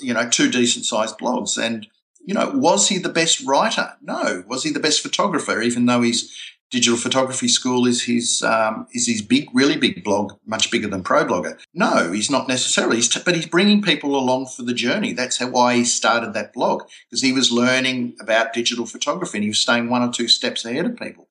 [0.03, 1.57] you know, two decent sized blogs.
[1.57, 1.87] And,
[2.25, 3.95] you know, was he the best writer?
[4.03, 4.45] No.
[4.47, 6.33] Was he the best photographer, even though his
[6.71, 11.03] digital photography school is his um, is his big, really big blog, much bigger than
[11.03, 11.59] ProBlogger.
[11.75, 12.97] No, he's not necessarily.
[12.97, 15.13] He's t- but he's bringing people along for the journey.
[15.13, 19.45] That's how, why he started that blog because he was learning about digital photography and
[19.45, 21.29] he was staying one or two steps ahead of people.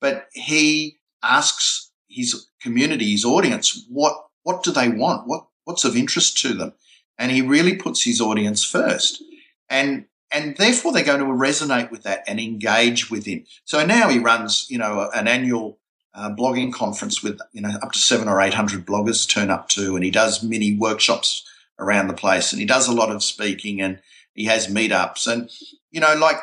[0.00, 5.26] But he asks his community, his audience, what what do they want?
[5.26, 6.74] What what's of interest to them?
[7.18, 9.22] And he really puts his audience first.
[9.68, 13.44] And and therefore they're going to resonate with that and engage with him.
[13.64, 15.78] So now he runs, you know, an annual
[16.14, 19.94] uh, blogging conference with, you know, up to seven or 800 bloggers turn up to,
[19.94, 21.44] and he does mini workshops
[21.78, 24.00] around the place and he does a lot of speaking and
[24.34, 25.50] he has meetups and,
[25.90, 26.38] you know, like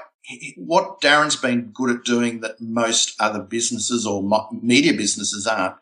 [0.55, 5.75] what Darren's been good at doing that most other businesses or media businesses aren't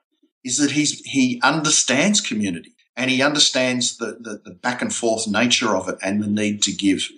[0.43, 5.27] is that he's, he understands community and he understands the, the, the back and forth
[5.27, 7.09] nature of it and the need to give.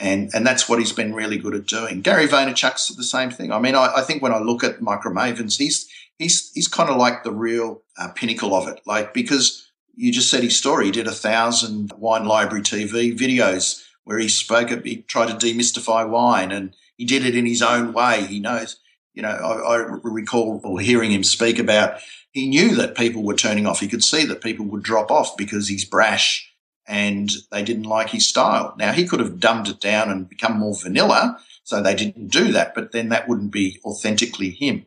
[0.00, 2.02] And, and that's what he's been really good at doing.
[2.02, 3.50] Gary Vaynerchuk's the same thing.
[3.50, 6.88] I mean, I, I think when I look at Micro Mavens, he's, he's, he's kind
[6.88, 8.80] of like the real uh, pinnacle of it.
[8.86, 10.86] Like, because you just said his story.
[10.86, 16.08] He did a thousand wine library TV videos where he spoke, he tried to demystify
[16.08, 18.24] wine and he did it in his own way.
[18.24, 18.78] He knows,
[19.14, 21.98] you know, I, I recall or hearing him speak about
[22.30, 23.80] he knew that people were turning off.
[23.80, 26.47] He could see that people would drop off because he's brash
[26.88, 28.74] and they didn't like his style.
[28.78, 32.50] Now, he could have dumbed it down and become more vanilla, so they didn't do
[32.52, 34.86] that, but then that wouldn't be authentically him.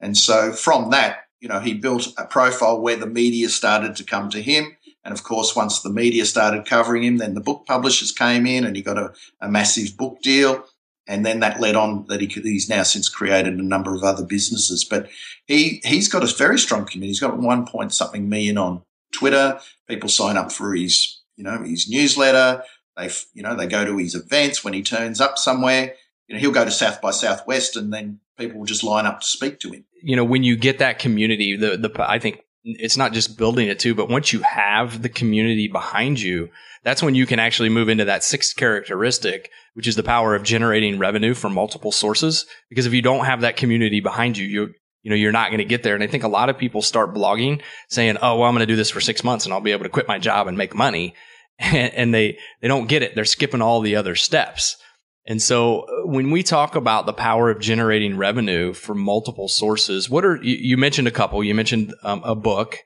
[0.00, 4.04] And so from that, you know, he built a profile where the media started to
[4.04, 4.76] come to him.
[5.04, 8.64] And of course, once the media started covering him, then the book publishers came in
[8.64, 10.64] and he got a, a massive book deal.
[11.06, 14.02] And then that led on that he could, he's now since created a number of
[14.02, 14.84] other businesses.
[14.84, 15.08] But
[15.46, 17.08] he, he's got a very strong community.
[17.08, 18.82] He's got one point something million on
[19.12, 19.60] Twitter.
[19.88, 22.62] People sign up for his, you know, his newsletter.
[22.96, 25.94] They, you know, they go to his events when he turns up somewhere.
[26.28, 29.20] You know, he'll go to South by Southwest and then people will just line up
[29.20, 29.84] to speak to him.
[30.02, 33.68] You know, when you get that community, the, the, I think it's not just building
[33.68, 36.50] it too, but once you have the community behind you,
[36.82, 40.42] that's when you can actually move into that sixth characteristic, which is the power of
[40.42, 42.46] generating revenue from multiple sources.
[42.68, 44.74] Because if you don't have that community behind you, you
[45.06, 45.94] you know, you're not going to get there.
[45.94, 48.66] And I think a lot of people start blogging saying, Oh, well, I'm going to
[48.66, 50.74] do this for six months and I'll be able to quit my job and make
[50.74, 51.14] money.
[51.60, 53.14] And, and they, they don't get it.
[53.14, 54.76] They're skipping all the other steps.
[55.24, 60.10] And so uh, when we talk about the power of generating revenue from multiple sources,
[60.10, 62.78] what are, you, you mentioned a couple, you mentioned um, a book,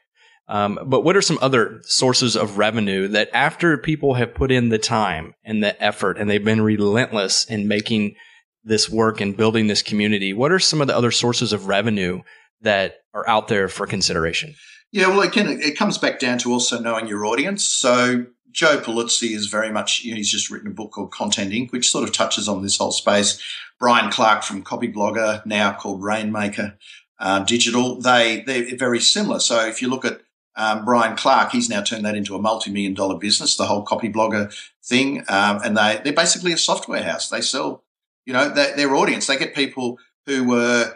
[0.47, 4.69] um, but what are some other sources of revenue that after people have put in
[4.69, 8.17] the time and the effort and they've been relentless in making
[8.64, 12.20] this work and building this community, what are some of the other sources of revenue
[12.61, 14.55] that are out there for consideration?
[14.92, 17.64] Yeah, well, again, it comes back down to also knowing your audience.
[17.64, 21.53] So Joe Pulizzi is very much, you know, he's just written a book called Content
[21.53, 23.40] Inc., which sort of touches on this whole space.
[23.79, 26.77] Brian Clark from Copyblogger, now called Rainmaker
[27.18, 29.38] uh, Digital, they, they're very similar.
[29.38, 30.23] So if you look at
[30.57, 34.53] um, Brian Clark, he's now turned that into a multi-million dollar business, the whole Copyblogger
[34.85, 35.20] thing.
[35.29, 37.29] Um, and they, they're basically a software house.
[37.29, 37.85] They sell,
[38.31, 39.27] you know, their, their audience.
[39.27, 40.95] They get people who were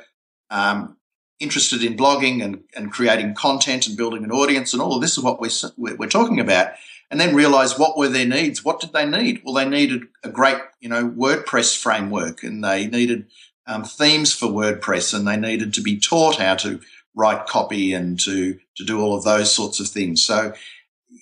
[0.50, 0.96] um,
[1.40, 5.18] interested in blogging and, and creating content and building an audience and all of this
[5.18, 6.74] is what we're, we're talking about
[7.10, 8.64] and then realize what were their needs.
[8.64, 9.42] What did they need?
[9.44, 13.26] Well, they needed a great, you know, WordPress framework and they needed
[13.66, 16.80] um, themes for WordPress and they needed to be taught how to
[17.16, 20.24] write copy and to, to do all of those sorts of things.
[20.24, 20.52] So,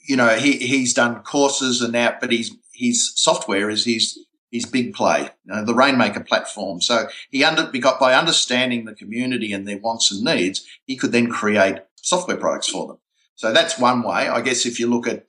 [0.06, 4.18] you know, he, he's done courses and that, but he's, his software is his,
[4.52, 6.80] his big play, you know, the Rainmaker platform.
[6.82, 11.10] So he under, got by understanding the community and their wants and needs, he could
[11.10, 12.98] then create software products for them.
[13.34, 14.28] So that's one way.
[14.28, 15.26] I guess if you look at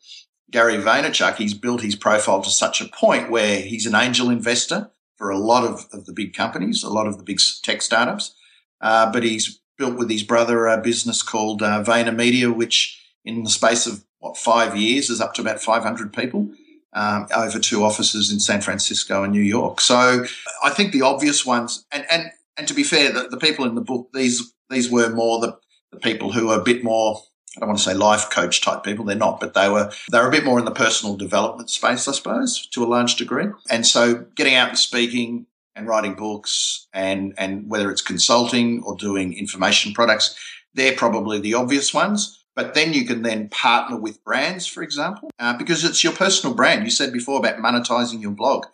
[0.51, 4.91] Gary Vaynerchuk, he's built his profile to such a point where he's an angel investor
[5.15, 8.35] for a lot of, of the big companies, a lot of the big tech startups.
[8.81, 13.49] Uh, but he's built with his brother a business called uh, VaynerMedia, which in the
[13.49, 16.51] space of what five years is up to about 500 people.
[16.95, 19.81] Um, over two offices in San Francisco and New York.
[19.81, 20.25] So
[20.63, 23.73] I think the obvious ones, and and and to be fair, the, the people in
[23.73, 25.57] the book these these were more the,
[25.91, 27.23] the people who are a bit more
[27.55, 29.05] I don't want to say life coach type people.
[29.05, 32.07] They're not, but they were, they were a bit more in the personal development space,
[32.07, 33.45] I suppose, to a large degree.
[33.69, 38.95] And so getting out and speaking and writing books and, and whether it's consulting or
[38.95, 40.35] doing information products,
[40.73, 42.42] they're probably the obvious ones.
[42.55, 46.55] But then you can then partner with brands, for example, uh, because it's your personal
[46.55, 46.83] brand.
[46.83, 48.65] You said before about monetizing your blog.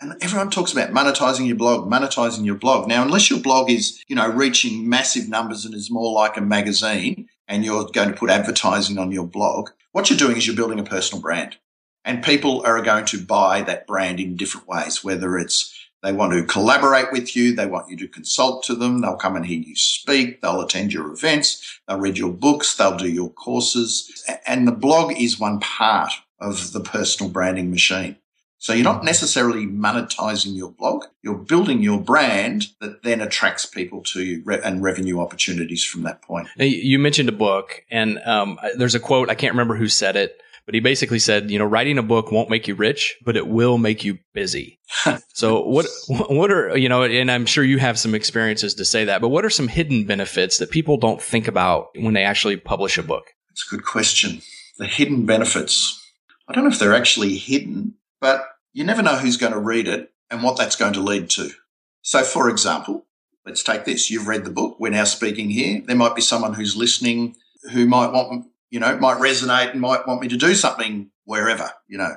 [0.00, 2.88] And everyone talks about monetizing your blog, monetizing your blog.
[2.88, 6.40] Now, unless your blog is, you know, reaching massive numbers and is more like a
[6.40, 10.56] magazine, and you're going to put advertising on your blog, what you're doing is you're
[10.56, 11.56] building a personal brand.
[12.04, 16.34] And people are going to buy that brand in different ways, whether it's they want
[16.34, 19.58] to collaborate with you, they want you to consult to them, they'll come and hear
[19.58, 24.24] you speak, they'll attend your events, they'll read your books, they'll do your courses.
[24.46, 28.18] And the blog is one part of the personal branding machine.
[28.58, 31.04] So you're not necessarily monetizing your blog.
[31.22, 36.22] You're building your brand that then attracts people to you and revenue opportunities from that
[36.22, 36.48] point.
[36.56, 39.28] You mentioned a book, and um, there's a quote.
[39.28, 42.32] I can't remember who said it, but he basically said, you know, writing a book
[42.32, 44.80] won't make you rich, but it will make you busy.
[45.34, 49.04] so what what are you know, and I'm sure you have some experiences to say
[49.04, 52.56] that, but what are some hidden benefits that people don't think about when they actually
[52.56, 53.24] publish a book?
[53.50, 54.40] It's a good question.
[54.78, 56.00] The hidden benefits.
[56.48, 59.88] I don't know if they're actually hidden, but you never know who's going to read
[59.88, 61.50] it and what that's going to lead to.
[62.02, 63.06] So, for example,
[63.46, 64.10] let's take this.
[64.10, 64.76] You've read the book.
[64.78, 65.82] We're now speaking here.
[65.86, 67.36] There might be someone who's listening
[67.72, 71.70] who might want, you know, might resonate and might want me to do something wherever,
[71.86, 72.16] you know.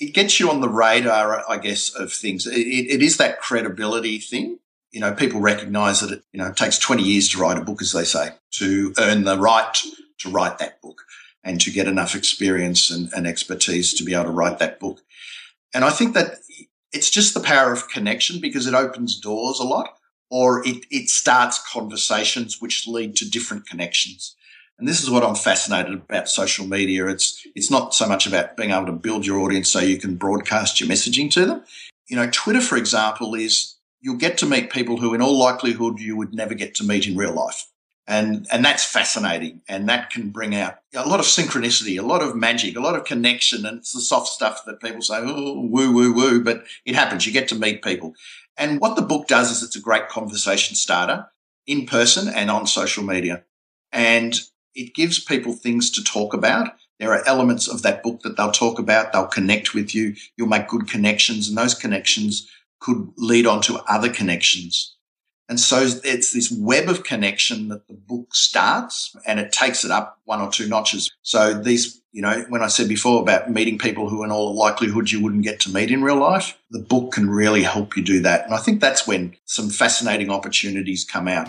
[0.00, 2.48] It gets you on the radar, I guess, of things.
[2.48, 4.58] it, it is that credibility thing.
[4.90, 7.64] You know, people recognize that it, you know, it takes 20 years to write a
[7.64, 9.72] book, as they say, to earn the right
[10.18, 11.02] to write that book
[11.44, 15.00] and to get enough experience and, and expertise to be able to write that book.
[15.72, 16.38] And I think that
[16.92, 19.96] it's just the power of connection because it opens doors a lot
[20.28, 24.33] or it, it starts conversations which lead to different connections.
[24.78, 27.06] And this is what I'm fascinated about social media.
[27.06, 30.16] It's, it's not so much about being able to build your audience so you can
[30.16, 31.64] broadcast your messaging to them.
[32.08, 36.00] You know, Twitter, for example, is you'll get to meet people who in all likelihood
[36.00, 37.66] you would never get to meet in real life.
[38.06, 39.62] And, and that's fascinating.
[39.66, 42.96] And that can bring out a lot of synchronicity, a lot of magic, a lot
[42.96, 43.64] of connection.
[43.64, 46.44] And it's the soft stuff that people say, oh, woo, woo, woo.
[46.44, 47.26] But it happens.
[47.26, 48.14] You get to meet people.
[48.56, 51.28] And what the book does is it's a great conversation starter
[51.66, 53.44] in person and on social media.
[53.90, 54.38] And
[54.74, 56.76] it gives people things to talk about.
[56.98, 59.12] There are elements of that book that they'll talk about.
[59.12, 60.14] They'll connect with you.
[60.36, 62.48] You'll make good connections and those connections
[62.80, 64.94] could lead on to other connections.
[65.48, 69.90] And so it's this web of connection that the book starts and it takes it
[69.90, 71.10] up one or two notches.
[71.22, 75.10] So these, you know, when I said before about meeting people who in all likelihood
[75.10, 78.20] you wouldn't get to meet in real life, the book can really help you do
[78.22, 78.46] that.
[78.46, 81.48] And I think that's when some fascinating opportunities come out.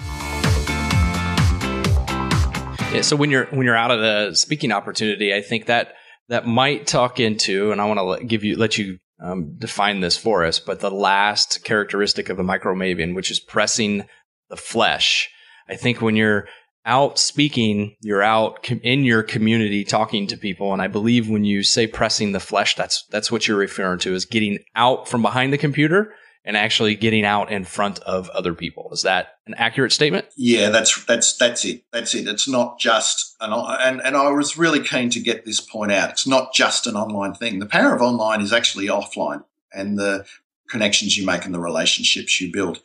[2.95, 5.93] Yeah, so when you're when you're out of the speaking opportunity, I think that
[6.29, 10.17] that might talk into, and I want to give you let you um, define this
[10.17, 14.07] for us, but the last characteristic of a micromaven, which is pressing
[14.49, 15.29] the flesh.
[15.67, 16.47] I think when you're
[16.85, 20.71] out speaking, you're out in your community talking to people.
[20.71, 24.13] And I believe when you say pressing the flesh, that's, that's what you're referring to
[24.13, 26.13] is getting out from behind the computer
[26.45, 28.89] and actually getting out in front of other people.
[28.93, 30.27] Is that an accurate statement?
[30.37, 31.83] Yeah, that's that's that's it.
[31.91, 32.27] That's it.
[32.27, 36.11] It's not just an and and I was really keen to get this point out.
[36.11, 37.59] It's not just an online thing.
[37.59, 39.43] The power of online is actually offline
[39.73, 40.25] and the
[40.69, 42.81] connections you make and the relationships you build.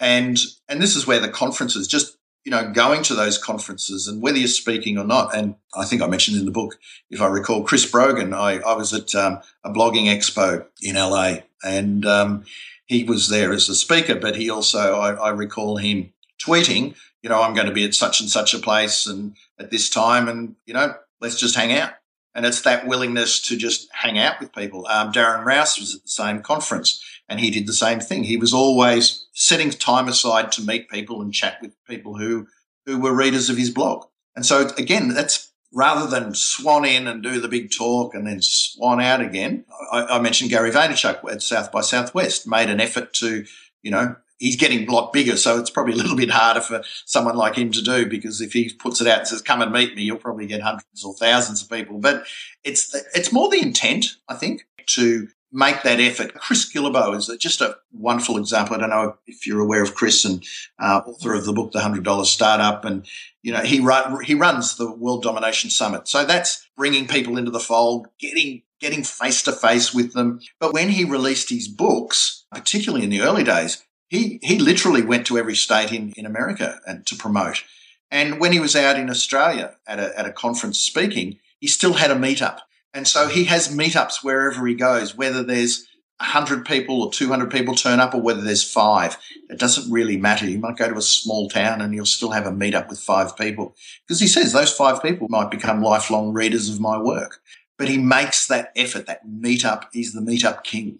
[0.00, 0.38] And
[0.68, 4.38] and this is where the conferences just you know, going to those conferences and whether
[4.38, 5.36] you're speaking or not.
[5.36, 6.78] And I think I mentioned in the book,
[7.10, 11.40] if I recall, Chris Brogan, I, I was at um, a blogging expo in LA
[11.62, 12.44] and um,
[12.90, 16.12] he was there as a speaker, but he also, I, I recall him
[16.44, 19.70] tweeting, you know, I'm going to be at such and such a place and at
[19.70, 21.92] this time, and, you know, let's just hang out.
[22.34, 24.88] And it's that willingness to just hang out with people.
[24.88, 28.24] Um, Darren Rowse was at the same conference and he did the same thing.
[28.24, 32.48] He was always setting time aside to meet people and chat with people who,
[32.86, 34.06] who were readers of his blog.
[34.34, 38.42] And so again, that's rather than swan in and do the big talk and then
[38.42, 43.12] swan out again, I, I, mentioned Gary Vaynerchuk at South by Southwest made an effort
[43.14, 43.44] to,
[43.82, 46.82] you know, he's getting a lot bigger, so it's probably a little bit harder for
[47.04, 49.72] someone like him to do because if he puts it out and says, "Come and
[49.72, 51.98] meet me," you'll probably get hundreds or thousands of people.
[51.98, 52.24] But
[52.64, 56.34] it's it's more the intent, I think, to make that effort.
[56.34, 58.76] Chris Guillebeau is just a wonderful example.
[58.76, 60.44] I don't know if you're aware of Chris and
[60.78, 63.06] uh, author of the book, The Hundred Dollar Startup, and
[63.42, 66.08] you know he run, he runs the World Domination Summit.
[66.08, 70.40] So that's bringing people into the fold, getting getting face to face with them.
[70.58, 75.26] But when he released his books, particularly in the early days, he he literally went
[75.26, 77.64] to every state in in America and to promote.
[78.12, 81.94] And when he was out in Australia at a at a conference speaking, he still
[81.94, 82.60] had a meetup
[82.92, 85.86] and so he has meetups wherever he goes, whether there's
[86.20, 89.16] 100 people or 200 people turn up or whether there's five.
[89.48, 90.44] It doesn't really matter.
[90.46, 93.36] You might go to a small town and you'll still have a meetup with five
[93.36, 93.74] people
[94.06, 97.40] because he says those five people might become lifelong readers of my work.
[97.78, 99.84] But he makes that effort, that meetup.
[99.92, 100.98] He's the meetup king.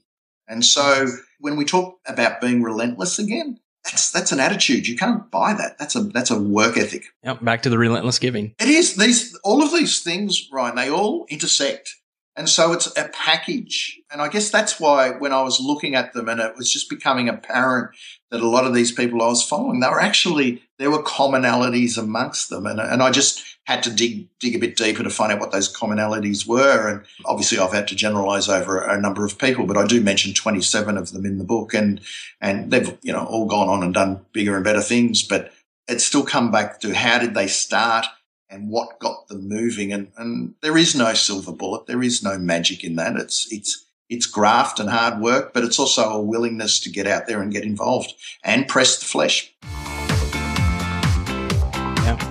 [0.48, 1.06] And so
[1.38, 4.86] when we talk about being relentless again, that's that's an attitude.
[4.86, 5.78] You can't buy that.
[5.78, 7.04] That's a that's a work ethic.
[7.24, 7.44] Yep.
[7.44, 8.54] Back to the relentless giving.
[8.58, 10.76] It is these all of these things, Ryan.
[10.76, 11.96] They all intersect,
[12.36, 14.00] and so it's a package.
[14.12, 16.90] And I guess that's why when I was looking at them, and it was just
[16.90, 17.90] becoming apparent
[18.30, 21.98] that a lot of these people I was following, they were actually there were commonalities
[21.98, 25.30] amongst them, and and I just had to dig dig a bit deeper to find
[25.30, 26.88] out what those commonalities were.
[26.88, 30.32] And obviously, I've had to generalize over a number of people, but I do mention
[30.32, 32.00] 27 of them in the book, and
[32.40, 35.22] and they've you know all gone on and done bigger and better things.
[35.22, 35.52] But
[35.86, 38.06] it's still come back to how did they start
[38.48, 39.92] and what got them moving.
[39.92, 41.88] And and there is no silver bullet.
[41.88, 43.16] There is no magic in that.
[43.16, 47.26] It's it's it's graft and hard work, but it's also a willingness to get out
[47.26, 49.54] there and get involved and press the flesh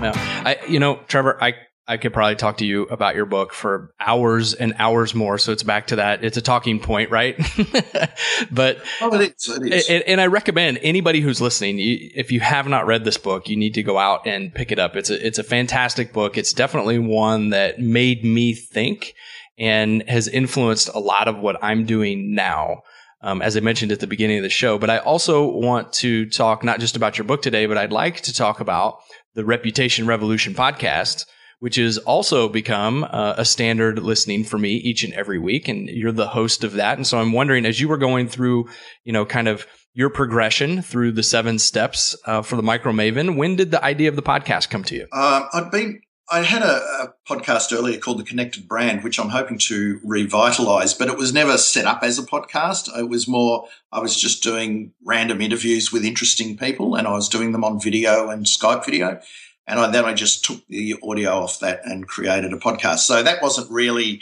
[0.01, 0.43] yeah, yeah.
[0.45, 1.55] I, you know, Trevor, I,
[1.89, 5.39] I could probably talk to you about your book for hours and hours more.
[5.39, 6.23] So it's back to that.
[6.23, 7.35] It's a talking point, right?
[8.51, 9.89] but oh, it is, it is.
[9.89, 13.57] And, and, I recommend anybody who's listening, if you have not read this book, you
[13.57, 14.95] need to go out and pick it up.
[14.95, 16.37] It's a, it's a fantastic book.
[16.37, 19.15] It's definitely one that made me think
[19.57, 22.83] and has influenced a lot of what I'm doing now.
[23.21, 26.29] Um, as I mentioned at the beginning of the show, but I also want to
[26.29, 28.99] talk not just about your book today, but I'd like to talk about
[29.35, 31.25] the Reputation Revolution podcast
[31.59, 35.67] which has also become uh, a standard listening for me each and every week.
[35.67, 36.97] And you're the host of that.
[36.97, 38.69] And so I'm wondering, as you were going through,
[39.03, 43.35] you know, kind of your progression through the seven steps uh, for the Micro Maven,
[43.35, 45.07] when did the idea of the podcast come to you?
[45.11, 46.01] Um, I'd been.
[46.31, 50.93] I had a, a, podcast earlier called The Connected Brand, which I'm hoping to revitalize,
[50.93, 52.95] but it was never set up as a podcast.
[52.97, 57.29] It was more, I was just doing random interviews with interesting people and I was
[57.29, 59.19] doing them on video and Skype video.
[59.65, 62.99] And I, then I just took the audio off that and created a podcast.
[62.99, 64.21] So that wasn't really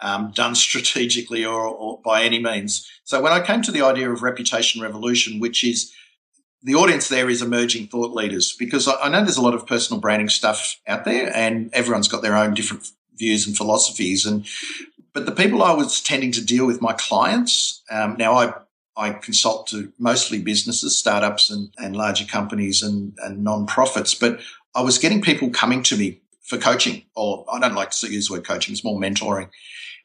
[0.00, 2.88] um, done strategically or, or, by any means.
[3.04, 5.92] So when I came to the idea of reputation revolution, which is
[6.62, 10.00] the audience there is emerging thought leaders, because I, know there's a lot of personal
[10.00, 14.26] branding stuff out there, and everyone's got their own different views and philosophies.
[14.26, 14.46] And
[15.12, 18.54] but the people I was tending to deal with, my clients, um, now I
[18.96, 24.14] I consult to mostly businesses, startups, and, and larger companies and, and non-profits.
[24.14, 24.40] But
[24.74, 28.26] I was getting people coming to me for coaching, or I don't like to use
[28.26, 29.50] the word coaching, it's more mentoring.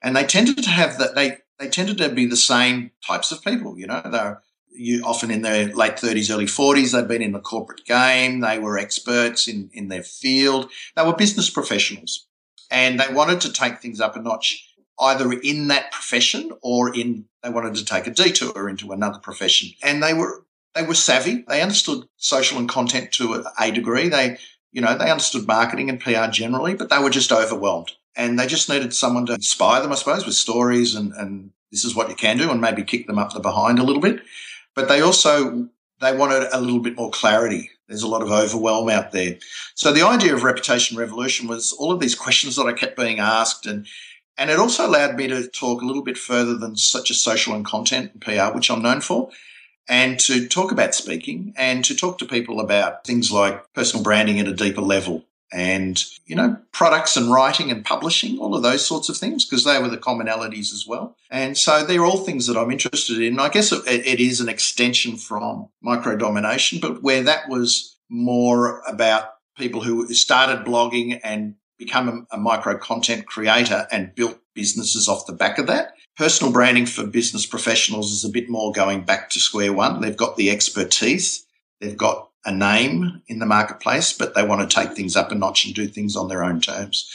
[0.04, 3.44] And they tended to have that, they, they tended to be the same types of
[3.44, 4.42] people, you know, they're
[4.76, 6.92] you, often in their late 30s, early 40s.
[6.92, 8.40] They'd been in the corporate game.
[8.40, 10.70] They were experts in, in their field.
[10.96, 12.28] They were business professionals
[12.72, 14.70] and they wanted to take things up a notch
[15.00, 19.70] either in that profession or in they wanted to take a detour into another profession
[19.82, 20.46] and they were
[20.76, 24.38] they were savvy they understood social and content to a, degree they
[24.74, 27.92] you know, they understood marketing and PR generally, but they were just overwhelmed.
[28.16, 31.86] And they just needed someone to inspire them, I suppose, with stories and, and this
[31.86, 34.22] is what you can do and maybe kick them up the behind a little bit.
[34.76, 35.70] But they also
[36.02, 37.70] they wanted a little bit more clarity.
[37.88, 39.38] There's a lot of overwhelm out there.
[39.76, 43.20] So the idea of reputation revolution was all of these questions that I kept being
[43.20, 43.88] asked and
[44.36, 47.54] and it also allowed me to talk a little bit further than such a social
[47.54, 49.30] and content and PR, which I'm known for
[49.88, 54.40] and to talk about speaking and to talk to people about things like personal branding
[54.40, 58.86] at a deeper level and, you know, products and writing and publishing, all of those
[58.86, 61.16] sorts of things, because they were the commonalities as well.
[61.30, 63.40] And so they're all things that I'm interested in.
[63.40, 68.82] I guess it, it is an extension from micro domination, but where that was more
[68.88, 75.08] about people who started blogging and become a, a micro content creator and built businesses
[75.08, 75.94] off the back of that.
[76.18, 80.02] Personal branding for business professionals is a bit more going back to square one.
[80.02, 81.46] They've got the expertise,
[81.80, 85.36] they've got a name in the marketplace, but they want to take things up a
[85.36, 87.10] notch and do things on their own terms.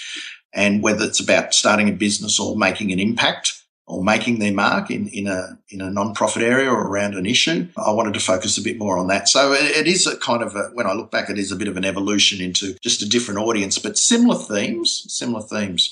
[0.53, 4.91] And whether it's about starting a business or making an impact or making their mark
[4.91, 8.59] in, in a in a non-profit area or around an issue, I wanted to focus
[8.59, 9.29] a bit more on that.
[9.29, 11.57] So it, it is a kind of a, when I look back, it is a
[11.57, 15.91] bit of an evolution into just a different audience, but similar themes, similar themes.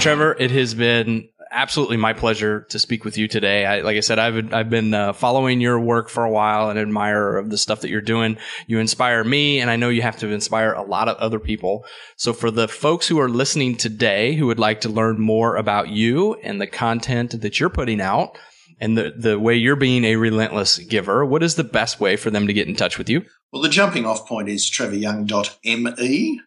[0.00, 3.64] Trevor, it has been absolutely my pleasure to speak with you today.
[3.64, 6.78] I, like I said, I've I've been uh, following your work for a while and
[6.78, 8.38] admirer of the stuff that you're doing.
[8.66, 11.84] You inspire me, and I know you have to inspire a lot of other people.
[12.16, 15.88] So, for the folks who are listening today who would like to learn more about
[15.88, 18.38] you and the content that you're putting out,
[18.80, 22.30] and the, the way you're being a relentless giver, what is the best way for
[22.30, 23.24] them to get in touch with you?
[23.52, 26.40] Well, the jumping off point is trevoryoung.me.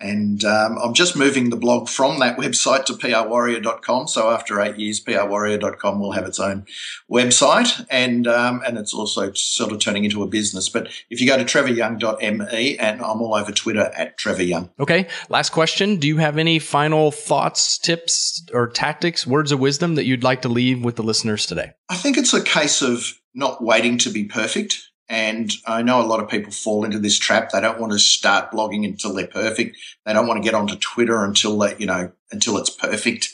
[0.00, 4.08] And um, I'm just moving the blog from that website to prwarrior.com.
[4.08, 6.64] So after eight years, prwarrior.com will have its own
[7.10, 10.68] website, and um, and it's also sort of turning into a business.
[10.68, 14.70] But if you go to trevoryoung.me, and I'm all over Twitter at trevoryoung.
[14.80, 15.06] Okay.
[15.28, 20.06] Last question: Do you have any final thoughts, tips, or tactics, words of wisdom that
[20.06, 21.72] you'd like to leave with the listeners today?
[21.90, 26.06] I think it's a case of not waiting to be perfect and I know a
[26.06, 27.50] lot of people fall into this trap.
[27.50, 29.76] They don't want to start blogging until they're perfect.
[30.06, 33.28] They don't want to get onto Twitter until they, you know, until it's perfect.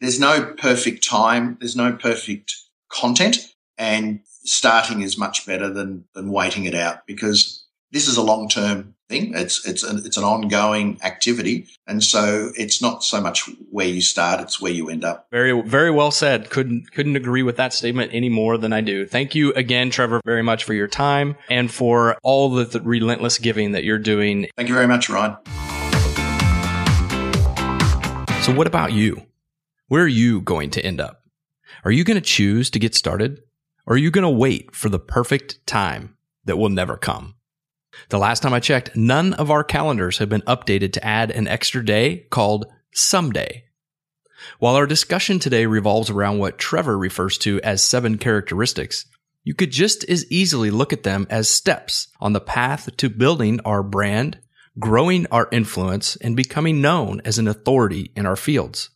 [0.00, 1.58] There's no perfect time.
[1.60, 2.56] There's no perfect
[2.88, 8.22] content and starting is much better than, than waiting it out because this is a
[8.22, 9.34] long term thing.
[9.34, 14.00] It's it's an, it's an ongoing activity, and so it's not so much where you
[14.00, 15.26] start; it's where you end up.
[15.30, 16.50] Very very well said.
[16.50, 19.06] Couldn't couldn't agree with that statement any more than I do.
[19.06, 23.38] Thank you again, Trevor, very much for your time and for all the, the relentless
[23.38, 24.48] giving that you're doing.
[24.56, 25.36] Thank you very much, Ryan.
[28.42, 29.26] So, what about you?
[29.88, 31.22] Where are you going to end up?
[31.84, 33.42] Are you going to choose to get started?
[33.86, 37.34] Or are you going to wait for the perfect time that will never come?
[38.08, 41.48] The last time I checked, none of our calendars have been updated to add an
[41.48, 43.64] extra day called someday.
[44.58, 49.06] While our discussion today revolves around what Trevor refers to as seven characteristics,
[49.44, 53.60] you could just as easily look at them as steps on the path to building
[53.64, 54.38] our brand,
[54.78, 58.90] growing our influence, and becoming known as an authority in our fields.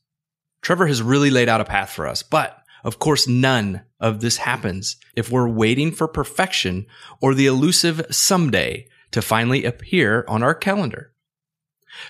[0.63, 4.39] Trevor has really laid out a path for us, but of course, none of this
[4.39, 6.87] happens if we're waiting for perfection
[7.21, 11.13] or the elusive someday to finally appear on our calendar.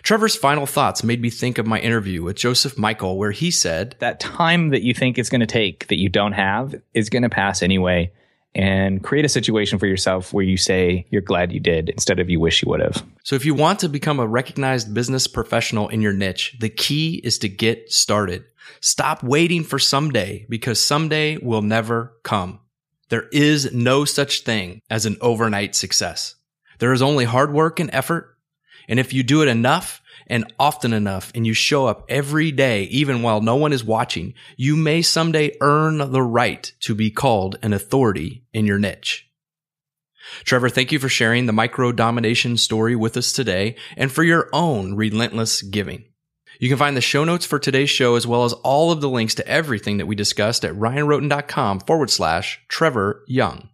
[0.03, 3.97] Trevor's final thoughts made me think of my interview with Joseph Michael, where he said,
[4.01, 7.23] That time that you think it's going to take that you don't have is going
[7.23, 8.13] to pass anyway.
[8.55, 12.31] And create a situation for yourself where you say you're glad you did instead of
[12.31, 13.05] you wish you would have.
[13.23, 17.21] So, if you want to become a recognized business professional in your niche, the key
[17.23, 18.45] is to get started.
[18.81, 22.61] Stop waiting for someday because someday will never come.
[23.09, 26.35] There is no such thing as an overnight success.
[26.79, 28.37] There is only hard work and effort
[28.89, 32.85] and if you do it enough and often enough and you show up every day,
[32.85, 37.59] even while no one is watching, you may someday earn the right to be called
[37.63, 39.29] an authority in your niche.
[40.45, 44.49] Trevor, thank you for sharing the micro domination story with us today and for your
[44.53, 46.05] own relentless giving.
[46.59, 49.09] You can find the show notes for today's show as well as all of the
[49.09, 53.69] links to everything that we discussed at ryanrhoten.com forward slash Trevor Young.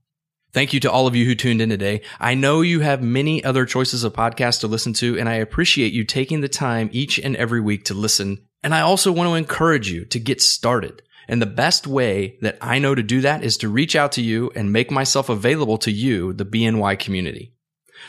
[0.53, 2.03] Thank you to all of you who tuned in today.
[2.21, 5.95] I know you have many other choices of podcasts to listen to, and I appreciate
[5.95, 8.47] you taking the time each and every week to listen.
[8.63, 11.01] And I also want to encourage you to get started.
[11.27, 14.23] And the best way that I know to do that is to reach out to
[14.23, 17.55] you and make myself available to you, the BNY community.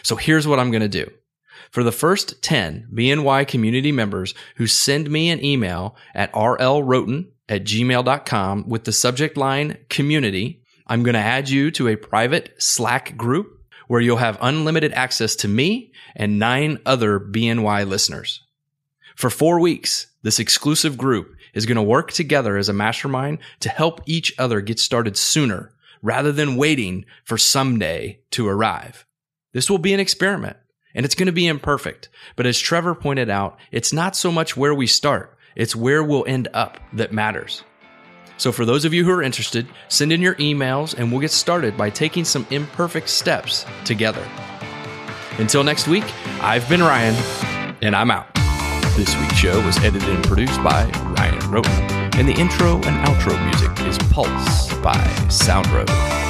[0.02, 1.10] So here's what I'm going to do.
[1.72, 7.64] For the first 10 BNY community members who send me an email at rlrhoten at
[7.64, 13.18] gmail.com with the subject line community, I'm going to add you to a private Slack
[13.18, 18.41] group where you'll have unlimited access to me and nine other BNY listeners.
[19.16, 23.70] For four weeks, this exclusive group is going to work together as a mastermind to
[23.70, 29.06] help each other get started sooner rather than waiting for someday to arrive.
[29.54, 30.58] This will be an experiment
[30.96, 32.10] and it's going to be imperfect.
[32.36, 35.38] But as Trevor pointed out, it's not so much where we start.
[35.56, 37.64] It's where we'll end up that matters.
[38.38, 41.32] So, for those of you who are interested, send in your emails and we'll get
[41.32, 44.28] started by taking some imperfect steps together.
[45.38, 46.04] Until next week,
[46.41, 47.16] I've been Ryan,
[47.82, 48.34] and I'm out.
[48.96, 50.86] This week's show was edited and produced by
[51.18, 54.98] Ryan Rhoten, and the intro and outro music is Pulse by
[55.30, 56.23] Soundroad.